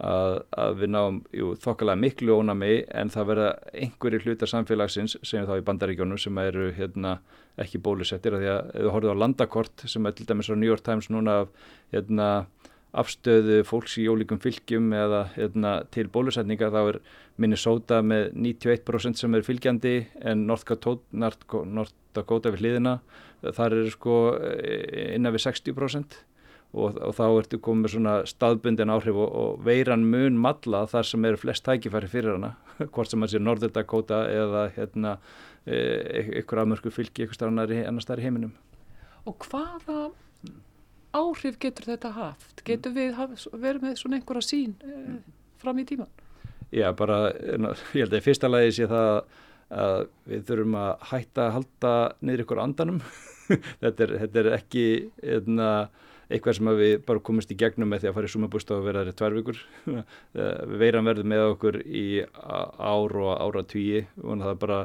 að, 0.00 0.38
að 0.56 0.78
við 0.80 0.92
náum 0.94 1.20
jú, 1.36 1.52
þokkalega 1.60 2.00
miklu 2.00 2.38
ónami 2.40 2.72
en 2.88 3.12
það 3.12 3.28
verða 3.32 3.50
einhverju 3.84 4.22
hlutar 4.24 4.50
samfélagsins 4.50 5.18
sem 5.20 5.46
þá 5.48 5.54
í 5.58 5.64
bandaríkjónum 5.66 6.20
sem 6.20 6.38
eru 6.40 6.70
hérna, 6.76 7.18
ekki 7.60 7.82
bólusettir 7.84 8.38
því 8.38 8.48
að 8.48 8.72
ef 8.72 8.86
við 8.86 8.92
horfum 8.94 9.20
á 9.20 9.22
landakort 9.22 9.86
sem 9.90 10.08
er 10.08 10.16
til 10.16 10.28
dæmis 10.28 10.48
á 10.48 10.56
New 10.56 10.70
York 10.70 10.84
Times 10.86 11.10
núna 11.12 11.42
af 11.44 11.52
hérna, 11.92 12.28
afstöðu 12.92 13.62
fólks 13.64 13.98
í 14.00 14.06
ólíkum 14.08 14.40
fylgjum 14.40 14.90
eða 14.96 15.26
hérna, 15.36 15.78
til 15.92 16.08
bólusetninga 16.12 16.72
þá 16.72 16.80
er 16.82 16.98
Minnesota 17.40 18.02
með 18.04 18.32
91% 18.36 19.20
sem 19.20 19.36
er 19.36 19.44
fylgjandi 19.44 19.94
en 20.20 20.46
North 20.48 20.68
Dakota, 20.68 21.04
North 21.16 21.96
Dakota 22.16 22.52
við 22.52 22.64
hliðina 22.64 22.98
þar 23.56 23.78
er 23.78 23.88
sko 23.92 24.18
e, 24.36 25.14
innan 25.16 25.32
við 25.34 25.46
60% 25.48 26.20
og, 26.72 26.96
og 26.96 27.14
þá 27.16 27.24
ertu 27.28 27.60
komið 27.62 27.94
svona 27.94 28.16
staðbundin 28.28 28.92
áhrif 28.92 29.18
og, 29.20 29.28
og 29.28 29.64
veiran 29.66 30.06
mun 30.08 30.40
matla 30.40 30.84
þar 30.90 31.08
sem 31.08 31.28
eru 31.28 31.40
flest 31.40 31.64
tækifæri 31.68 32.10
fyrir 32.10 32.36
hana 32.36 32.54
hvort 32.94 33.12
sem 33.12 33.22
það 33.22 33.34
sé 33.34 33.42
Norður 33.42 33.74
Dakota 33.76 34.24
eða 34.32 34.66
hérna 34.76 35.16
e, 35.66 35.78
ykkur 36.42 36.64
afmörku 36.64 36.92
fylgi 36.94 37.26
ykkur 37.26 37.38
starf 37.38 37.52
annar 37.52 38.04
starf 38.04 38.22
í 38.22 38.28
heiminum 38.28 38.54
Og 39.28 39.36
hvaða 39.46 40.10
áhrif 41.14 41.58
getur 41.62 41.92
þetta 41.92 42.10
haft? 42.16 42.64
Getur 42.66 42.94
við 42.96 43.14
haf, 43.18 43.46
verið 43.52 43.86
með 43.86 43.96
svona 44.00 44.18
einhverja 44.18 44.48
sín 44.48 44.74
e, 44.82 45.20
fram 45.62 45.78
í 45.78 45.86
tíman? 45.86 46.10
Já, 46.72 46.88
bara, 46.96 47.26
ég 47.36 48.06
held 48.06 48.14
að 48.14 48.22
í 48.22 48.24
fyrsta 48.24 48.48
lagi 48.48 48.72
sé 48.78 48.88
það 48.90 49.10
að 49.72 49.98
við 50.28 50.46
þurfum 50.48 50.78
að 50.80 51.04
hætta 51.10 51.44
að 51.44 51.52
halda 51.56 51.92
niður 52.24 52.44
ykkur 52.44 52.60
andanum. 52.62 53.02
þetta, 53.82 54.06
er, 54.06 54.14
þetta 54.22 54.40
er 54.42 54.48
ekki 54.56 54.86
einna, 55.20 55.28
hérna, 55.28 55.68
eitthvað 56.32 56.58
sem 56.58 56.70
við 56.78 56.92
bara 57.06 57.22
komumst 57.28 57.52
í 57.52 57.56
gegnum 57.60 57.90
með 57.92 58.02
því 58.02 58.10
að 58.10 58.18
fara 58.18 58.28
í 58.28 58.34
sumabúst 58.34 58.74
og 58.74 58.84
vera 58.86 59.04
þér 59.06 59.16
tvær 59.20 59.38
vikur. 59.38 59.62
Veiran 60.82 61.08
verður 61.10 61.28
með 61.32 61.46
okkur 61.52 61.80
í 61.86 62.06
ár 62.22 63.16
og 63.22 63.32
ára 63.36 63.64
tvíi 63.68 64.04
og 64.22 64.44
það 64.44 64.52
er 64.52 64.62
bara, 64.66 64.78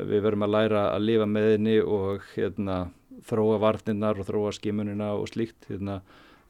við 0.00 0.26
verðum 0.26 0.46
að 0.48 0.56
læra 0.56 0.82
að 0.90 1.06
lifa 1.08 1.30
með 1.30 1.48
henni 1.52 1.78
og 1.84 2.26
hérna, 2.34 2.82
þróa 3.28 3.62
varninnar 3.62 4.20
og 4.20 4.28
þróa 4.28 4.52
skimunina 4.56 5.14
og 5.16 5.30
slíkt. 5.32 5.70
Hérna, 5.70 6.00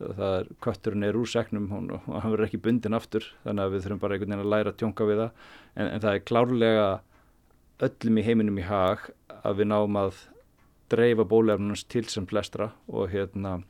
það 0.03 0.37
er, 0.39 0.51
kötturinn 0.65 1.07
er 1.07 1.19
úr 1.19 1.31
segnum 1.31 1.69
og 1.79 2.07
hann 2.11 2.33
verður 2.33 2.49
ekki 2.49 2.61
bundin 2.63 2.97
aftur 2.97 3.27
þannig 3.45 3.65
að 3.65 3.75
við 3.75 3.85
þurfum 3.85 4.03
bara 4.03 4.17
einhvern 4.17 4.33
veginn 4.33 4.45
að 4.45 4.53
læra 4.53 4.73
að 4.73 4.79
tjónka 4.81 5.09
við 5.09 5.21
það 5.23 5.49
en, 5.75 5.87
en 5.87 6.03
það 6.03 6.13
er 6.13 6.25
klárlega 6.31 6.87
öllum 7.87 8.19
í 8.19 8.25
heiminum 8.27 8.59
í 8.59 8.67
hag 8.67 9.05
að 9.43 9.61
við 9.61 9.71
náum 9.73 9.99
að 10.01 10.23
dreifa 10.93 11.27
bólefnunum 11.29 11.85
til 11.93 12.05
sem 12.11 12.27
flestra 12.29 12.73
og 12.89 13.13
hérna 13.13 13.61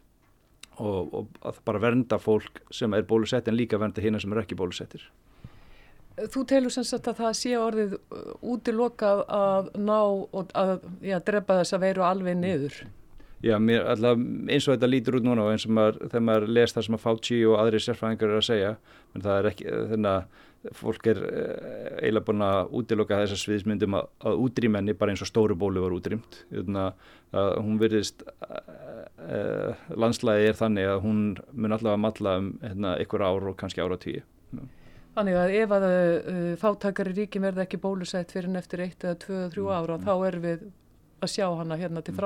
og, 0.78 1.12
og 1.12 1.42
að 1.48 1.60
bara 1.66 1.82
vernda 1.82 2.18
fólk 2.22 2.62
sem 2.72 2.94
er 2.94 3.04
bólusett 3.08 3.48
en 3.48 3.58
líka 3.58 3.80
vernda 3.80 4.04
hérna 4.04 4.20
sem 4.22 4.32
er 4.32 4.42
ekki 4.44 4.58
bólusettir. 4.58 5.04
Þú 6.12 6.42
telur 6.48 6.72
sem 6.72 6.84
sagt 6.84 7.08
að 7.08 7.22
það 7.22 7.36
sé 7.38 7.52
orðið 7.56 7.94
útilokað 8.44 9.22
að 9.32 9.70
ná 9.80 10.00
og 10.02 10.52
að 10.58 10.74
já, 11.00 11.16
drepa 11.24 11.62
þess 11.62 11.76
að 11.76 11.84
veru 11.86 12.04
alveg 12.04 12.36
niður? 12.36 12.82
Já, 13.42 13.56
mér, 13.58 13.82
alltaf, 13.90 14.20
eins 14.54 14.68
og 14.68 14.76
þetta 14.76 14.88
lítur 14.90 15.18
út 15.18 15.26
núna 15.26 15.42
og 15.42 15.50
eins 15.50 15.66
og 15.66 15.74
maður, 15.74 15.96
þegar 16.06 16.24
maður 16.28 16.48
les 16.54 16.74
það 16.76 16.86
sem 16.86 16.96
að 16.96 17.02
Fauci 17.02 17.38
og 17.50 17.58
aðri 17.58 17.80
sérfræðingar 17.82 18.30
eru 18.30 18.38
að 18.38 18.48
segja, 18.48 18.72
menn 19.12 19.24
það 19.24 19.38
er 19.38 19.48
ekki, 19.50 19.66
þannig 19.92 20.10
að 20.12 20.50
fólk 20.78 21.08
er 21.10 21.20
eh, 21.26 21.88
eiginlega 22.04 22.26
búin 22.28 22.44
að 22.46 22.74
útiloka 22.78 23.18
þessar 23.22 23.40
sviðismyndum 23.40 23.96
að, 23.98 24.10
að 24.30 24.44
útrýmenni 24.44 24.94
bara 24.98 25.14
eins 25.14 25.24
og 25.24 25.30
stóru 25.30 25.56
bólu 25.58 25.82
var 25.82 25.96
útrýmt. 25.96 26.38
Þannig 26.52 27.08
að 27.40 27.50
hún 27.64 27.80
virðist, 27.80 28.22
eh, 28.46 29.82
landslæði 29.96 30.52
er 30.52 30.60
þannig 30.60 30.92
að 30.92 31.02
hún 31.06 31.24
mun 31.50 31.74
alltaf 31.74 31.96
að 31.96 32.04
matla 32.04 32.36
um 32.38 32.52
hérna, 32.62 32.94
ykkur 33.02 33.26
ár 33.26 33.50
og 33.50 33.58
kannski 33.58 33.82
ára 33.82 33.98
tíu. 33.98 34.22
Þannig 35.12 35.36
að 35.36 35.54
ef 35.58 35.72
að 35.76 35.84
uh, 35.84 36.36
fátakari 36.60 37.12
ríkin 37.12 37.44
verða 37.44 37.66
ekki 37.66 37.80
bólusætt 37.82 38.30
fyrir 38.32 38.48
en 38.48 38.60
eftir 38.62 38.80
eitt 38.80 39.04
eða 39.04 39.18
tvö 39.20 39.34
eða 39.42 39.50
þrjú 39.52 39.66
mm. 39.66 39.72
ára, 39.76 39.96
mm. 39.98 40.06
þá 40.06 40.28
er 40.28 40.38
við 40.40 40.62
að 41.22 41.32
sjá 41.34 41.46
hana 41.58 41.76
hérna 41.80 42.04
til 42.06 42.14
mm. 42.14 42.20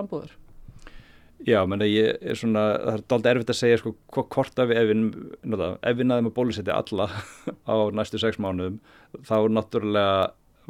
Já, 1.44 1.58
menn 1.68 1.84
að 1.84 1.92
ég 1.92 2.22
er 2.24 2.38
svona, 2.38 2.62
það 2.80 2.94
er 2.94 3.02
doldið 3.12 3.30
erfitt 3.30 3.50
að 3.52 3.58
segja 3.58 3.80
sko 3.82 3.92
hvort 4.32 4.60
að 4.62 4.70
við, 4.70 4.78
ef 4.80 4.86
við, 4.88 5.64
ef 5.76 5.98
við 5.98 6.08
naðum 6.08 6.30
að 6.30 6.36
bólusetja 6.38 6.78
alla 6.80 7.08
á 7.72 7.76
næstu 7.92 8.20
sex 8.22 8.38
mánuðum, 8.40 8.78
þá 9.20 9.36
náttúrulega 9.52 10.14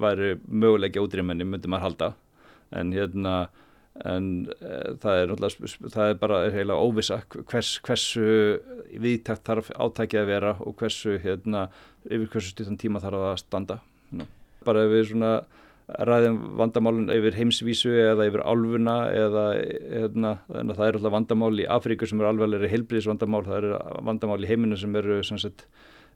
væri 0.02 0.32
möguleiki 0.50 1.00
útrýmenni, 1.00 1.46
myndi 1.46 1.70
maður 1.70 1.86
halda, 1.86 2.08
en 2.76 2.90
hérna, 2.96 3.36
en 4.02 4.26
e, 4.58 4.72
það 5.04 5.20
er 5.20 5.30
náttúrulega, 5.30 5.92
það 5.94 6.10
er 6.10 6.18
bara 6.24 6.40
heila 6.56 6.80
óvisa 6.82 7.20
hvers, 7.30 7.76
hversu 7.86 8.26
viðtækt 8.90 9.46
þarf 9.46 9.70
átækið 9.78 10.22
að 10.24 10.32
vera 10.34 10.56
og 10.66 10.74
hversu, 10.82 11.14
hérna, 11.22 11.68
yfir 12.10 12.26
hversu 12.34 12.56
stuttan 12.56 12.80
tíma 12.82 13.04
þarf 13.04 13.30
að 13.30 13.38
standa. 13.44 13.78
Bara 14.66 14.82
við 14.90 15.12
svona, 15.12 15.32
ræðum 15.86 16.38
vandamálun 16.58 17.10
yfir 17.14 17.36
heimsvísu 17.38 17.92
eða 17.94 18.26
yfir 18.26 18.42
álfuna 18.42 18.96
eða 19.14 19.44
hérna, 19.54 20.32
það 20.48 20.82
er 20.88 20.98
alltaf 20.98 21.14
vandamál 21.14 21.52
í 21.62 21.68
Afríku 21.70 22.08
sem 22.10 22.18
eru 22.18 22.32
alveglega 22.32 22.70
heilbríðisvandamál, 22.72 23.44
það 23.46 23.58
eru 23.60 23.76
vandamál 24.08 24.40
í 24.42 24.50
heiminu 24.50 24.78
sem 24.80 24.98
eru 24.98 25.20
sagt, 25.22 25.68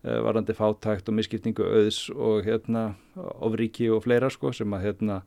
eh, 0.03 0.19
varandi 0.27 0.57
fátækt 0.59 1.09
og 1.09 1.15
misskiptingu 1.21 1.63
auðs 1.63 2.01
og 2.11 2.43
hérna, 2.49 2.97
ofríki 3.39 3.87
og 3.95 4.03
fleira 4.09 4.31
sko, 4.31 4.51
sem 4.53 4.75
að 4.75 4.89
hérna, 4.89 5.21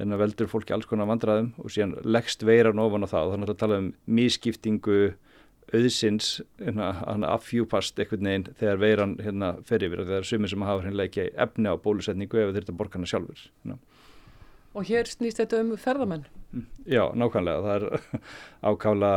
hérna, 0.00 0.16
veldur 0.16 0.48
fólki 0.48 0.72
alls 0.72 0.88
konar 0.88 1.10
vandraðum 1.12 1.52
og 1.58 1.68
síðan 1.68 1.98
leggst 2.04 2.46
veiran 2.48 2.80
ofan 2.80 3.04
á 3.04 3.12
það. 3.12 3.26
Og 3.26 3.34
þannig 3.36 3.52
að 3.52 3.60
tala 3.60 3.80
um 3.82 3.92
misskiptingu 4.06 5.00
auðsins 5.72 6.34
hérna, 6.60 6.90
affjúpast 7.32 7.98
eitthvað 7.98 8.26
neginn 8.26 8.48
þegar 8.60 8.80
veiran 8.82 9.16
hérna, 9.22 9.54
fer 9.68 9.84
yfir 9.86 10.02
og 10.02 10.10
það 10.10 10.18
er 10.18 10.28
sumir 10.28 10.52
sem 10.52 10.66
hafa 10.66 10.86
hérna 10.86 11.06
ekki 11.08 11.28
efni 11.46 11.72
á 11.72 11.76
bólusetningu 11.80 12.42
ef 12.42 12.60
eru 12.60 12.76
borgarna 12.76 13.08
sjálfur. 13.08 13.46
Hérna. 13.62 13.78
Og 14.72 14.88
hér 14.88 15.08
snýst 15.08 15.40
þetta 15.40 15.60
um 15.64 15.74
ferðamenn? 15.80 16.24
Mm, 16.52 16.66
já, 16.88 17.04
nákvæmlega. 17.16 17.64
Það 17.66 17.74
er 17.76 18.22
ákála 18.70 19.12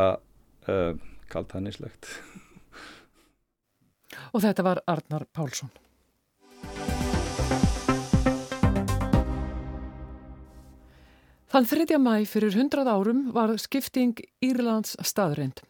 uh, 0.68 0.91
kalt 1.32 1.56
hannislegt. 1.56 2.12
Og 4.32 4.44
þetta 4.44 4.63
var 4.63 4.84
Arnar 4.88 5.28
Pálsson. 5.36 5.72
Þann 11.56 11.68
3. 11.72 11.96
mæ 12.04 12.26
fyrir 12.28 12.52
100 12.52 12.84
árum 12.84 13.20
var 13.32 13.54
skipting 13.63 14.18
Írlands 14.44 14.98
staðreind. 15.08 15.62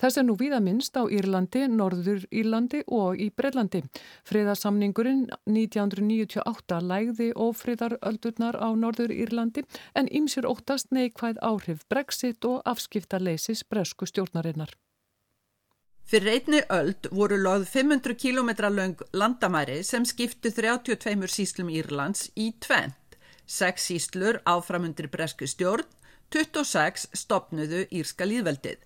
Þess 0.00 0.16
er 0.16 0.24
nú 0.24 0.38
viða 0.40 0.56
minnst 0.64 0.96
á 0.96 1.04
Írlandi, 1.04 1.66
Norður 1.68 2.22
Írlandi 2.32 2.80
og 2.88 3.20
í 3.20 3.26
Breilandi. 3.28 3.82
Friðarsamningurinn 4.24 5.26
1998 5.44 6.80
lægði 6.88 7.28
ofriðar 7.36 7.98
öldurnar 8.00 8.56
á 8.56 8.72
Norður 8.72 9.12
Írlandi 9.12 9.66
en 9.92 10.08
ymsir 10.08 10.48
óttast 10.48 10.88
neikvæð 10.96 11.42
áhrif 11.44 11.84
Brexit 11.92 12.48
og 12.48 12.64
afskiptarleisis 12.64 13.66
bresku 13.68 14.08
stjórnarinnar. 14.08 14.72
Fyrir 16.08 16.38
einni 16.38 16.64
öld 16.72 17.12
voru 17.12 17.36
loð 17.36 17.68
500 17.68 18.16
km 18.16 18.50
lang 18.72 18.96
landamæri 19.12 19.82
sem 19.84 20.08
skiptu 20.08 20.48
32 20.48 21.28
síslum 21.28 21.68
Írlands 21.68 22.30
í 22.32 22.54
tvent. 22.60 22.96
Seks 23.46 23.90
síslur 23.90 24.40
áframundir 24.48 25.10
bresku 25.12 25.46
stjórn, 25.46 25.84
26 26.32 27.10
stopnuðu 27.12 27.84
Írska 27.92 28.24
líðveldið. 28.24 28.78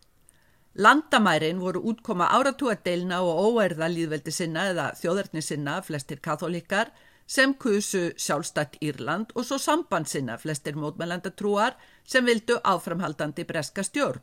Landamærin 0.75 1.61
voru 1.63 1.81
útkoma 1.91 2.27
áratúadeilna 2.35 3.21
og 3.23 3.39
óerða 3.47 3.89
líðveldi 3.91 4.35
sinna 4.35 4.67
eða 4.73 4.89
þjóðarni 4.99 5.43
sinna, 5.43 5.79
flestir 5.83 6.19
katholikar, 6.21 6.91
sem 7.27 7.55
kusu 7.55 8.11
sjálfstætt 8.17 8.81
Írland 8.83 9.31
og 9.35 9.47
svo 9.47 9.59
samband 9.63 10.11
sinna, 10.11 10.37
flestir 10.39 10.75
mótmælandatrúar, 10.75 11.77
sem 12.05 12.27
vildu 12.27 12.59
áframhaldandi 12.65 13.47
breska 13.47 13.85
stjórn. 13.87 14.23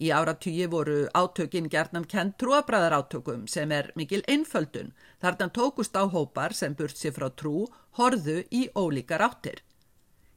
Í 0.00 0.10
áratúi 0.10 0.64
voru 0.66 1.04
átökin 1.14 1.68
gerðnan 1.70 2.08
kent 2.10 2.38
trúabræðar 2.40 2.96
átökum 2.98 3.44
sem 3.46 3.70
er 3.70 3.92
mikil 3.94 4.24
einföldun, 4.26 4.90
þarna 5.22 5.52
tókust 5.54 5.94
á 5.94 6.02
hópar 6.08 6.56
sem 6.56 6.74
burt 6.74 6.96
sér 6.98 7.14
frá 7.14 7.28
trú, 7.30 7.68
horðu 8.00 8.42
í 8.50 8.66
ólíkar 8.74 9.22
áttir. 9.22 9.62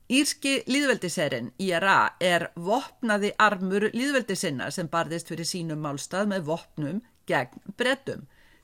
Írski 0.07 0.61
líðveldiserinn 0.71 1.49
IRA 1.59 2.13
er 2.23 2.45
vopnaði 2.55 3.33
armur 3.43 3.89
líðveldisinna 3.91 4.69
sem 4.71 4.87
barðist 4.87 5.27
fyrir 5.27 5.47
sínum 5.49 5.81
málstað 5.83 6.29
með 6.31 6.45
vopnum 6.47 7.01
gegn 7.27 7.73
brettum. 7.75 8.21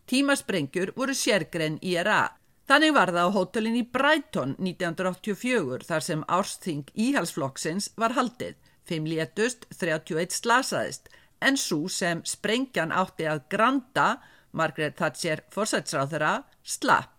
Tímasprengjur 0.08 0.94
voru 0.96 1.16
sérgrenn 1.16 1.82
IRA. 1.84 2.30
Þannig 2.64 2.94
var 2.96 3.12
það 3.12 3.28
á 3.28 3.36
hótelin 3.36 3.76
í 3.76 3.84
Brighton 3.84 4.56
1984 4.56 5.84
þar 5.90 6.06
sem 6.08 6.24
ársþing 6.32 6.94
íhalsflokksins 6.96 7.90
var 8.00 8.16
haldið. 8.16 8.56
Fimm 8.88 9.08
létust, 9.12 9.68
31 9.76 10.32
slasaðist 10.32 11.12
en 11.44 11.60
svo 11.60 11.90
sem 11.92 12.24
sprengjan 12.24 12.96
átti 12.96 13.28
að 13.28 13.44
granda, 13.52 14.08
Margaret 14.56 14.96
Thatcher 14.96 15.44
forsætsráðara, 15.52 16.38
slapp. 16.64 17.13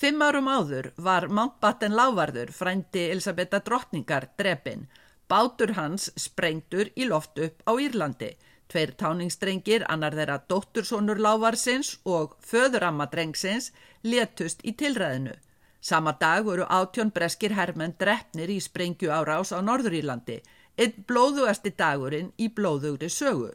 Fimm 0.00 0.22
árum 0.24 0.46
áður 0.48 0.86
var 0.96 1.26
Mountbatten 1.28 1.92
lávarður 1.92 2.54
frændi 2.56 3.02
Elisabetta 3.12 3.58
drottningar 3.60 4.30
drepin. 4.40 4.86
Bátur 5.28 5.74
hans 5.76 6.06
sprengtur 6.16 6.88
í 6.96 7.04
loft 7.10 7.36
upp 7.36 7.60
á 7.68 7.76
Írlandi. 7.76 8.30
Tveir 8.72 8.94
táningsstrengir, 8.96 9.84
annar 9.92 10.16
þeirra 10.16 10.38
dóttursónur 10.48 11.20
lávarsins 11.20 11.92
og 12.08 12.38
föðuramma 12.40 13.10
drengsins 13.12 13.74
letust 14.00 14.64
í 14.64 14.72
tilræðinu. 14.72 15.36
Sama 15.84 16.16
dag 16.16 16.48
voru 16.48 16.64
átjón 16.64 17.12
breskir 17.12 17.52
herrmenn 17.60 17.98
drefnir 18.00 18.48
í 18.48 18.56
sprengju 18.56 19.12
árás 19.12 19.52
á 19.52 19.60
Norðurílandi, 19.60 20.40
einn 20.80 21.04
blóðugasti 21.04 21.76
dagurinn 21.76 22.32
í 22.40 22.48
blóðugri 22.48 23.12
sögu. 23.12 23.52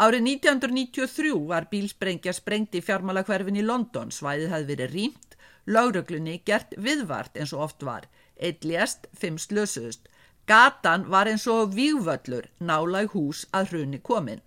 Árið 0.00 0.24
1993 0.40 1.36
var 1.52 1.68
bílsprengja 1.68 2.32
sprengt 2.32 2.72
í 2.72 2.80
fjármálakverfin 2.80 3.60
í 3.60 3.66
London, 3.66 4.08
svæðið 4.08 4.54
hafði 4.54 4.72
verið 4.72 4.96
rýmt 4.96 5.29
Lágröglunni 5.70 6.40
gert 6.46 6.74
viðvart 6.76 7.36
eins 7.38 7.52
og 7.54 7.66
oft 7.68 7.84
var. 7.86 8.08
Eitt 8.36 8.64
lést, 8.66 9.06
fimm 9.14 9.38
slösuðust. 9.38 10.08
Gatan 10.50 11.06
var 11.12 11.30
eins 11.30 11.46
og 11.46 11.76
vývöllur, 11.76 12.48
nálag 12.58 13.12
hús 13.14 13.44
að 13.54 13.74
hrunni 13.74 14.00
komin. 14.02 14.42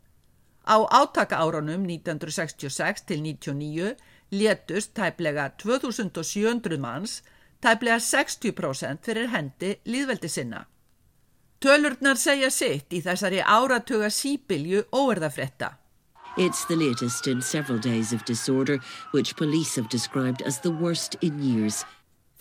Á 0.68 0.84
átaka 0.92 1.40
árunum 1.40 1.86
1966 1.88 3.08
til 3.08 3.24
1999 3.24 3.96
létust 4.34 4.94
tæplega 4.96 5.50
2700 5.58 6.78
manns, 6.80 7.22
tæplega 7.62 8.00
60% 8.00 9.04
fyrir 9.06 9.30
hendi 9.32 9.76
líðveldi 9.86 10.30
sinna. 10.30 10.66
Tölurnar 11.64 12.20
segja 12.20 12.50
sitt 12.52 12.92
í 12.92 13.00
þessari 13.06 13.40
áratuga 13.40 14.10
sípilju 14.12 14.84
óerðafretta. 14.92 15.70
It's 16.36 16.66
the 16.66 16.76
latest 16.76 17.28
in 17.28 17.44
several 17.44 17.78
days 17.78 18.12
of 18.12 18.26
disorder, 18.26 18.80
which 19.12 19.36
police 19.36 19.76
have 19.76 19.88
described 19.88 20.42
as 20.42 20.60
the 20.60 20.72
worst 20.72 21.16
in 21.22 21.38
years. 21.38 21.86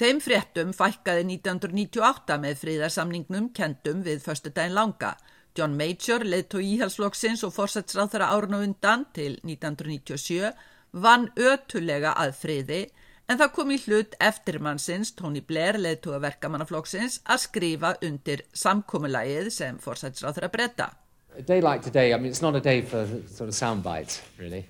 Þeim 0.00 0.16
fréttum 0.24 0.70
fækkaði 0.72 1.26
1998 1.28 2.38
með 2.40 2.56
fríðarsamningnum 2.62 3.50
kendum 3.52 4.00
við 4.06 4.24
förstu 4.24 4.48
daginn 4.48 4.78
langa. 4.78 5.10
John 5.52 5.76
Major, 5.76 6.24
leðtói 6.24 6.62
íhalsflokksins 6.70 7.44
og 7.44 7.52
fórsætsráð 7.52 8.14
þeirra 8.14 8.30
árun 8.32 8.56
og 8.56 8.64
undan 8.70 9.04
til 9.12 9.36
1997, 9.44 10.48
vann 10.96 11.28
ötulega 11.36 12.16
að 12.16 12.32
friði 12.40 12.80
en 13.28 13.44
það 13.44 13.54
kom 13.58 13.76
í 13.76 13.80
hlut 13.84 14.16
eftirmannsins, 14.24 15.12
Tony 15.20 15.44
Blair, 15.44 15.76
leðtói 15.76 16.16
verkamannaflokksins, 16.24 17.20
að 17.28 17.44
skrifa 17.44 17.92
undir 18.00 18.48
samkómulægið 18.56 19.52
sem 19.52 19.76
fórsætsráð 19.84 20.40
þeirra 20.40 20.54
breyta. 20.56 20.92
A 21.38 21.42
day 21.42 21.60
like 21.60 21.82
today, 21.82 22.12
I 22.12 22.18
mean, 22.18 22.26
it's 22.26 22.42
not 22.42 22.54
a 22.54 22.60
day 22.60 22.82
for 22.82 23.06
sort 23.26 23.48
of 23.48 23.54
sound 23.54 23.82
bites, 23.82 24.20
really. 24.38 24.66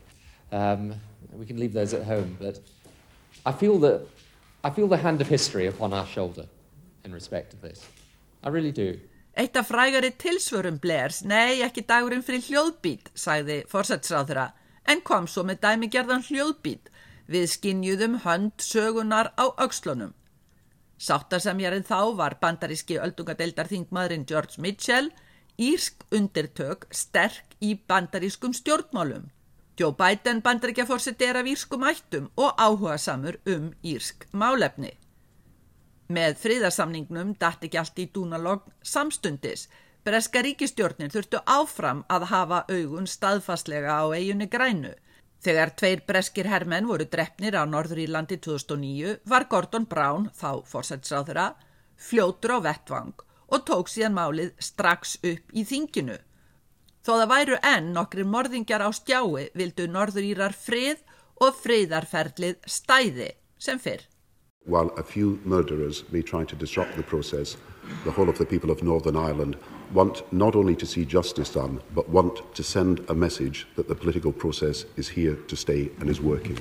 Um, 0.53 0.95
we 1.33 1.45
can 1.47 1.59
leave 1.59 1.73
those 1.73 1.93
at 1.93 2.05
home, 2.05 2.37
but 2.41 2.61
I 3.45 3.53
feel 3.53 3.79
that 3.81 4.07
I 4.65 4.71
feel 4.71 4.87
the 4.87 4.97
hand 4.97 5.21
of 5.21 5.29
history 5.29 5.67
upon 5.67 5.93
our 5.93 6.07
shoulder 6.07 6.47
in 7.05 7.13
respect 7.13 7.53
of 7.53 7.61
this. 7.63 7.89
I 8.45 8.49
really 8.49 8.71
do. 8.71 8.99
Eitt 9.35 9.57
af 9.57 9.69
frægari 9.69 10.13
tilsvörum 10.19 10.79
Blairs, 10.79 11.23
nei 11.25 11.63
ekki 11.65 11.83
dagurinn 11.89 12.23
fyrir 12.23 12.45
hljóðbít, 12.47 13.09
sagði 13.17 13.63
fórsætsráðura, 13.71 14.51
en 14.85 15.01
kom 15.01 15.27
svo 15.27 15.43
með 15.49 15.63
dæmigerðan 15.65 16.27
hljóðbít 16.27 16.91
við 17.33 17.47
skinnjuðum 17.55 18.19
hönd 18.27 18.61
sögunar 18.61 19.33
á 19.41 19.49
aukslunum. 19.57 20.13
Sáttasemjarinn 21.01 21.89
þá 21.89 22.13
var 22.21 22.37
bandaríski 22.43 23.01
öldungadeildarþingmaðurinn 23.01 24.29
George 24.29 24.61
Mitchell, 24.63 25.09
írsk 25.63 26.03
undirtök 26.17 26.87
sterk 26.91 27.57
í 27.63 27.77
bandarískum 27.89 28.55
stjórnmálum. 28.57 29.29
Joe 29.79 29.95
Biden 29.97 30.43
bandaríkjaforsett 30.43 31.23
er 31.23 31.39
af 31.41 31.47
írskum 31.49 31.85
ættum 31.89 32.29
og 32.37 32.59
áhuga 32.59 32.99
samur 32.99 33.39
um 33.47 33.71
írsk 33.83 34.27
málefni. 34.33 34.93
Með 36.13 36.37
friðarsamningnum 36.43 37.33
dætt 37.41 37.65
ekki 37.69 37.81
allt 37.81 38.03
í 38.03 38.09
dúnalogg 38.15 38.67
samstundis. 38.83 39.69
Breska 40.05 40.43
ríkistjórnir 40.43 41.13
þurftu 41.15 41.41
áfram 41.47 42.03
að 42.11 42.29
hafa 42.35 42.65
augun 42.69 43.07
staðfastlega 43.07 43.97
á 44.03 44.05
eiginni 44.13 44.51
grænu. 44.51 44.93
Þegar 45.43 45.75
tveir 45.79 46.03
breskir 46.07 46.51
hermenn 46.51 46.89
voru 46.91 47.07
drefnir 47.11 47.57
á 47.57 47.63
Norður 47.67 48.03
Írlandi 48.05 48.39
2009 48.39 49.21
var 49.31 49.49
Gordon 49.51 49.87
Brown, 49.87 50.29
þá 50.35 50.63
fórsætsráðura, 50.67 51.53
fljótur 51.97 52.59
á 52.59 52.59
vettvang 52.67 53.15
og 53.53 53.65
tók 53.69 53.91
síðan 53.93 54.17
málið 54.17 54.53
strax 54.59 55.19
upp 55.21 55.53
í 55.53 55.65
þinginu. 55.69 56.17
Þó 57.03 57.13
það 57.19 57.29
væru 57.35 57.59
enn 57.67 57.93
nokkri 57.97 58.25
morðingjar 58.25 58.85
á 58.87 58.91
stjái 58.95 59.51
vildu 59.59 59.89
norðurýrar 59.91 60.55
frið 60.55 61.03
og 61.43 61.57
friðarferðlið 61.59 62.59
stæði 62.67 63.33
sem 63.59 63.79
fyrr. 63.83 64.07
While 64.65 64.93
a 64.97 65.03
few 65.03 65.41
murderers 65.45 66.05
may 66.13 66.23
try 66.23 66.45
to 66.45 66.57
disrupt 66.57 66.95
the 66.95 67.03
process, 67.03 67.57
the 68.05 68.13
whole 68.13 68.29
of 68.29 68.39
the 68.39 68.47
people 68.47 68.71
of 68.71 68.83
Northern 68.83 69.17
Ireland 69.17 69.57
want 69.93 70.23
not 70.33 70.55
only 70.55 70.77
to 70.77 70.87
see 70.87 71.05
justice 71.05 71.51
done, 71.51 71.81
but 71.95 72.09
want 72.09 72.55
to 72.55 72.63
send 72.63 73.01
a 73.09 73.15
message 73.15 73.67
that 73.75 73.89
the 73.89 73.95
political 73.95 74.33
process 74.33 74.85
is 74.97 75.09
here 75.09 75.35
to 75.49 75.57
stay 75.57 75.91
and 76.01 76.09
is 76.09 76.21
working. 76.21 76.59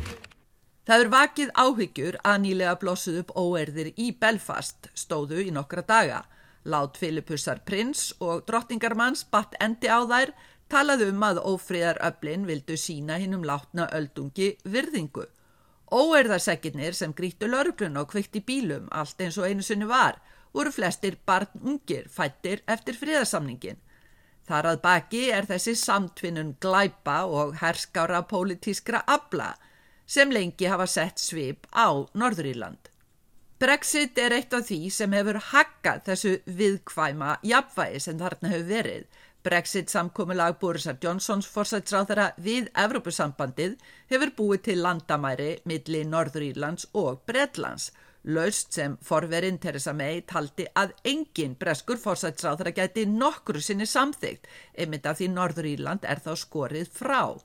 Það 0.81 1.03
er 1.03 1.09
vakið 1.13 1.49
áhyggjur 1.61 2.15
að 2.25 2.39
nýlega 2.41 2.73
blossuð 2.81 3.19
upp 3.21 3.35
óerðir 3.37 3.91
í 4.01 4.09
Belfast 4.17 4.89
stóðu 4.97 5.43
í 5.45 5.51
nokkra 5.53 5.85
daga. 5.85 6.23
Lát 6.63 6.97
Filipussar 6.97 7.63
prins 7.65 8.11
og 8.19 8.43
drottingarmanns 8.47 9.23
batt 9.31 9.55
endi 9.59 9.89
á 9.89 9.99
þær 10.05 10.33
talaðu 10.71 11.09
um 11.11 11.23
að 11.25 11.41
ófríðar 11.51 11.99
öflin 12.05 12.45
vildu 12.47 12.77
sína 12.77 13.17
hinnum 13.21 13.43
látna 13.47 13.87
öldungi 13.97 14.53
virðingu. 14.63 15.25
Óerðarsekinnir 15.91 16.95
sem 16.95 17.13
grítu 17.13 17.49
lörglun 17.49 17.97
og 17.99 18.11
kvikti 18.13 18.43
bílum 18.45 18.87
allt 18.91 19.19
eins 19.21 19.39
og 19.41 19.49
einu 19.49 19.65
sunni 19.65 19.89
var 19.89 20.21
voru 20.53 20.71
flestir 20.71 21.17
barnungir 21.25 22.07
fættir 22.11 22.61
eftir 22.67 22.99
fríðarsamningin. 22.99 23.79
Þar 24.47 24.71
að 24.71 24.79
baki 24.85 25.25
er 25.31 25.47
þessi 25.49 25.75
samtvinnun 25.79 26.55
glæpa 26.61 27.23
og 27.25 27.57
herskára 27.61 28.23
pólitískra 28.27 29.03
abla 29.07 29.53
sem 30.05 30.31
lengi 30.31 30.67
hafa 30.67 30.87
sett 30.87 31.19
svip 31.19 31.67
á 31.71 31.87
Norðuríland. 32.13 32.90
Brexit 33.61 34.17
er 34.17 34.33
eitt 34.33 34.55
af 34.57 34.63
því 34.65 34.77
sem 34.89 35.11
hefur 35.13 35.37
hakkað 35.51 35.99
þessu 36.07 36.29
viðkvæma 36.59 37.35
jafnvægi 37.45 37.99
sem 38.01 38.15
þarna 38.17 38.49
hefur 38.49 38.63
verið. 38.71 39.03
Brexit 39.45 39.93
samkominnlag 39.93 40.55
Borisar 40.63 40.97
Johnsons 41.03 41.45
forsætsráðara 41.45 42.31
við 42.41 42.71
Evrópusambandið 42.83 43.75
hefur 44.09 44.31
búið 44.39 44.63
til 44.69 44.81
landamæri 44.81 45.51
milli 45.69 46.01
Norður 46.09 46.47
Írlands 46.47 46.87
og 47.03 47.21
Bredlands. 47.29 47.91
Laust 48.33 48.73
sem 48.73 48.97
forverinn 49.05 49.61
Theresa 49.61 49.93
May 49.93 50.25
taldi 50.25 50.65
að 50.73 50.97
engin 51.13 51.53
breskur 51.61 52.01
forsætsráðara 52.01 52.73
gæti 52.73 53.05
nokkru 53.05 53.61
sinni 53.61 53.85
samþygt, 53.85 54.49
einmitt 54.73 55.05
af 55.05 55.21
því 55.21 55.29
Norður 55.37 55.69
Írland 55.75 56.09
er 56.09 56.25
þá 56.25 56.33
skorið 56.47 56.89
frá. 56.97 57.37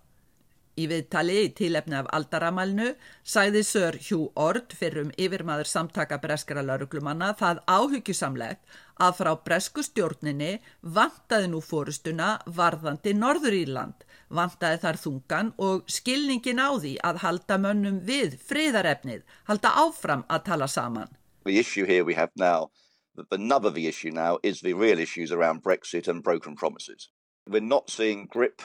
Í 0.77 0.85
viðtali 0.91 1.37
í 1.41 1.53
tílefni 1.57 1.97
af 1.97 2.09
aldaramælnu 2.13 2.91
sæði 3.25 3.63
Sör 3.65 3.97
Hugh 3.97 4.27
Ord 4.37 4.75
fyrir 4.77 5.07
um 5.07 5.13
yfirmaður 5.17 5.71
samtaka 5.71 6.19
breskara 6.21 6.65
lauruglumanna 6.69 7.31
það 7.39 7.63
áhyggjusamlegt 7.65 8.77
að 9.07 9.15
frá 9.17 9.31
bresku 9.47 9.85
stjórninni 9.87 10.51
vantaði 10.99 11.49
nú 11.55 11.63
fórustuna 11.65 12.29
varðandi 12.59 13.17
Norður 13.17 13.57
Írland, 13.57 14.05
vantaði 14.29 14.83
þar 14.85 15.01
þungan 15.01 15.55
og 15.65 15.89
skilningin 15.97 16.61
á 16.61 16.69
því 16.77 16.93
að 17.09 17.25
halda 17.25 17.61
mönnum 17.65 17.99
við 18.05 18.37
friðarefnið, 18.45 19.25
halda 19.49 19.73
áfram 19.81 20.29
að 20.29 20.47
tala 20.53 20.69
saman. 20.69 21.09
The 21.49 21.59
issue 21.59 21.89
here 21.89 22.05
we 22.05 22.21
have 22.21 22.37
now, 22.37 22.69
the 23.17 23.39
nub 23.39 23.65
of 23.65 23.73
the 23.73 23.89
issue 23.89 24.13
now 24.13 24.37
is 24.43 24.61
the 24.61 24.75
real 24.75 24.99
issues 24.99 25.33
around 25.33 25.63
Brexit 25.63 26.07
and 26.07 26.23
broken 26.23 26.55
promises. 26.55 27.09
We're 27.49 27.65
not 27.65 27.89
seeing 27.89 28.27
grip 28.27 28.61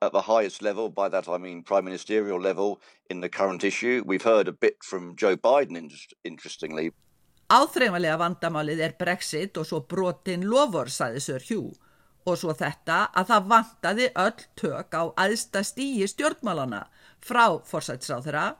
at 0.00 0.12
the 0.12 0.22
highest 0.22 0.62
level, 0.62 0.88
by 0.88 1.08
that 1.08 1.28
I 1.28 1.38
mean 1.38 1.62
prime 1.62 1.84
ministerial 1.84 2.40
level, 2.40 2.80
in 3.10 3.20
the 3.20 3.28
current 3.28 3.64
issue. 3.64 4.02
We've 4.06 4.22
heard 4.22 4.48
a 4.48 4.52
bit 4.52 4.84
from 4.84 5.16
Joe 5.16 5.36
Biden, 5.36 5.90
interestingly. 6.24 6.92
Áþreifanlega 7.48 8.18
vandamálið 8.20 8.82
er 8.84 8.94
Brexit 9.00 9.56
og 9.56 9.66
svo 9.66 9.80
brotin 9.88 10.44
lofur, 10.46 10.90
saði 10.92 11.22
Sir 11.24 11.44
Hugh. 11.48 11.74
Og 12.28 12.36
svo 12.36 12.52
þetta 12.52 13.08
að 13.16 13.30
það 13.32 13.50
vantaði 13.50 14.08
öll 14.20 14.42
tök 14.60 14.94
á 14.94 15.02
aðsta 15.16 15.62
stíi 15.64 16.06
stjórnmálana 16.06 16.84
frá 17.24 17.56
forsætsráðura 17.64 18.50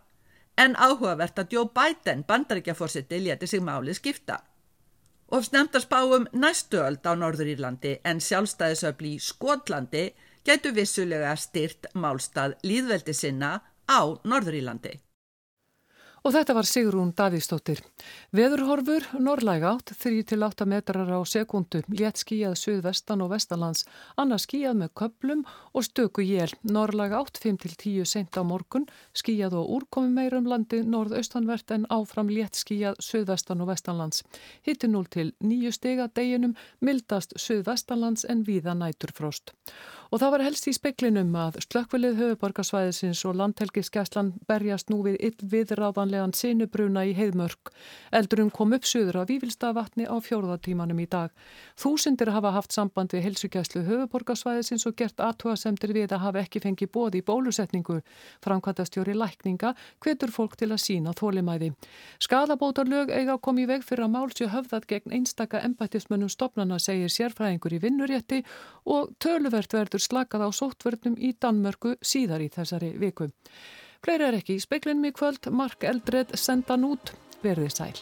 en 0.59 0.75
áhugavert 0.75 1.39
að 1.39 1.53
Joe 1.55 1.69
Biden, 1.71 2.25
bandaríkjaforsetti, 2.27 3.21
leti 3.23 3.47
sig 3.47 3.63
málið 3.63 4.01
skipta. 4.01 4.41
Og 5.29 5.45
snemta 5.45 5.79
spáum 5.85 6.25
næstu 6.33 6.81
öld 6.81 7.05
á 7.05 7.13
Norður 7.13 7.53
Írlandi 7.53 7.99
en 8.09 8.25
sjálfstæðisöfli 8.25 9.19
í 9.19 9.23
Skotlandi 9.23 10.07
gætu 10.47 10.73
vissulega 10.75 11.35
styrt 11.37 11.91
málstað 11.95 12.57
líðveldi 12.63 13.15
sinna 13.15 13.59
á 13.89 14.01
Norðurílandi. 14.25 14.99
Og 16.27 16.35
þetta 16.35 16.55
var 16.57 16.67
Sigrún 16.67 17.13
Davíðstóttir. 17.15 17.79
Veðurhorfur, 18.35 19.05
norrlæg 19.23 19.65
átt, 19.69 19.93
3-8 20.03 20.67
metrar 20.67 21.11
á 21.15 21.21
sekundu, 21.23 21.85
létt 21.95 22.19
skíjað 22.19 22.57
söðvestan 22.59 23.23
og 23.23 23.31
vestalands, 23.33 23.85
annars 24.19 24.49
skíjað 24.49 24.81
með 24.81 24.91
köplum 24.99 25.45
og 25.73 25.87
stöku 25.87 26.25
jél. 26.27 26.51
Norrlæg 26.67 27.15
átt, 27.15 27.39
5-10 27.39 28.09
sent 28.09 28.35
á 28.35 28.43
morgun, 28.43 28.89
skíjað 29.15 29.61
og 29.61 29.71
úrkomi 29.79 30.11
meirum 30.17 30.49
landi 30.51 30.83
norðaustanvert 30.83 31.71
en 31.77 31.87
áfram 31.87 32.33
létt 32.33 32.59
skíjað 32.59 32.99
söðvestan 33.05 33.63
og 33.63 33.71
vestanlands. 33.71 34.25
Hitti 34.67 34.91
0-9 34.91 35.73
stega 35.77 36.09
deginum, 36.11 36.57
mildast 36.83 37.37
söðvestanlands 37.39 38.27
en 38.29 38.43
víða 38.43 38.75
næturfrost. 38.75 39.55
Og 40.09 40.23
það 40.23 40.31
var 40.33 40.43
helst 40.47 40.69
í 40.71 40.73
speklinum 40.73 41.35
að 41.37 41.59
slökkvilið 41.67 42.15
höfuborgarsvæðisins 42.23 43.21
og 43.29 43.37
landhelgiskeslan 43.37 44.31
berjast 44.49 44.89
nú 44.89 45.03
við 45.05 45.19
ill 45.29 45.51
viðráðanlegan 46.09 46.35
sinubruna 46.35 47.05
í 47.07 47.13
heiðmörk. 47.17 47.71
Eldurum 48.13 48.51
kom 48.51 48.73
upp 48.73 48.87
söður 48.89 49.21
af 49.23 49.29
Vívilstavatni 49.29 50.07
á 50.09 50.17
fjórðartímanum 50.17 50.99
í 51.01 51.07
dag. 51.09 51.31
Þúsindir 51.77 52.33
hafa 52.33 52.53
haft 52.53 52.73
samband 52.73 53.13
við 53.13 53.27
helsugæslu 53.29 53.85
höfuborgarsvæðisins 53.87 54.87
og 54.89 54.97
gert 54.97 55.21
aðtúasemtir 55.21 55.93
við 55.93 56.13
að 56.13 56.25
hafa 56.25 56.43
ekki 56.43 56.63
fengið 56.65 56.93
bóði 56.93 57.21
í 57.21 57.27
bólusetningu. 57.27 58.01
Framkvæmtastjóri 58.45 59.17
lækninga 59.17 59.75
hvetur 60.01 60.33
fólk 60.33 60.57
til 60.57 60.71
að 60.73 60.83
sína 60.83 61.13
þólimæði. 61.13 61.73
Skadabótarlög 62.25 63.13
eiga 63.13 63.39
kom 63.39 63.59
í 63.59 63.67
veg 63.69 63.85
fyrir 63.85 64.07
að 64.07 64.15
málsju 64.17 64.49
höfðat 64.53 64.89
gegn 64.89 65.19
einstaka 65.19 65.61
embættismönnum 65.65 66.33
stopnana 66.33 66.79
segir 66.81 67.13
sérfræðingur 67.13 67.77
í 67.77 67.83
vinnurétti 67.83 68.45
og 68.89 69.13
töluvert 69.21 69.75
verður 69.77 70.03
slakað 70.03 70.49
á 70.49 70.51
sóttvörnum 70.53 71.19
í 71.21 71.35
Danmörku 71.37 71.99
síðar 72.01 72.45
í 72.45 72.49
þessari 72.53 72.95
viku. 72.99 73.29
Fleiri 74.07 74.29
er 74.29 74.37
ekki 74.39 74.55
í 74.55 74.63
speiklinum 74.63 75.09
í 75.09 75.15
kvöld, 75.17 75.49
Mark 75.51 75.83
Eldred 75.83 76.31
sendan 76.39 76.87
út, 76.87 77.13
verðið 77.43 77.75
sæl. 77.75 77.97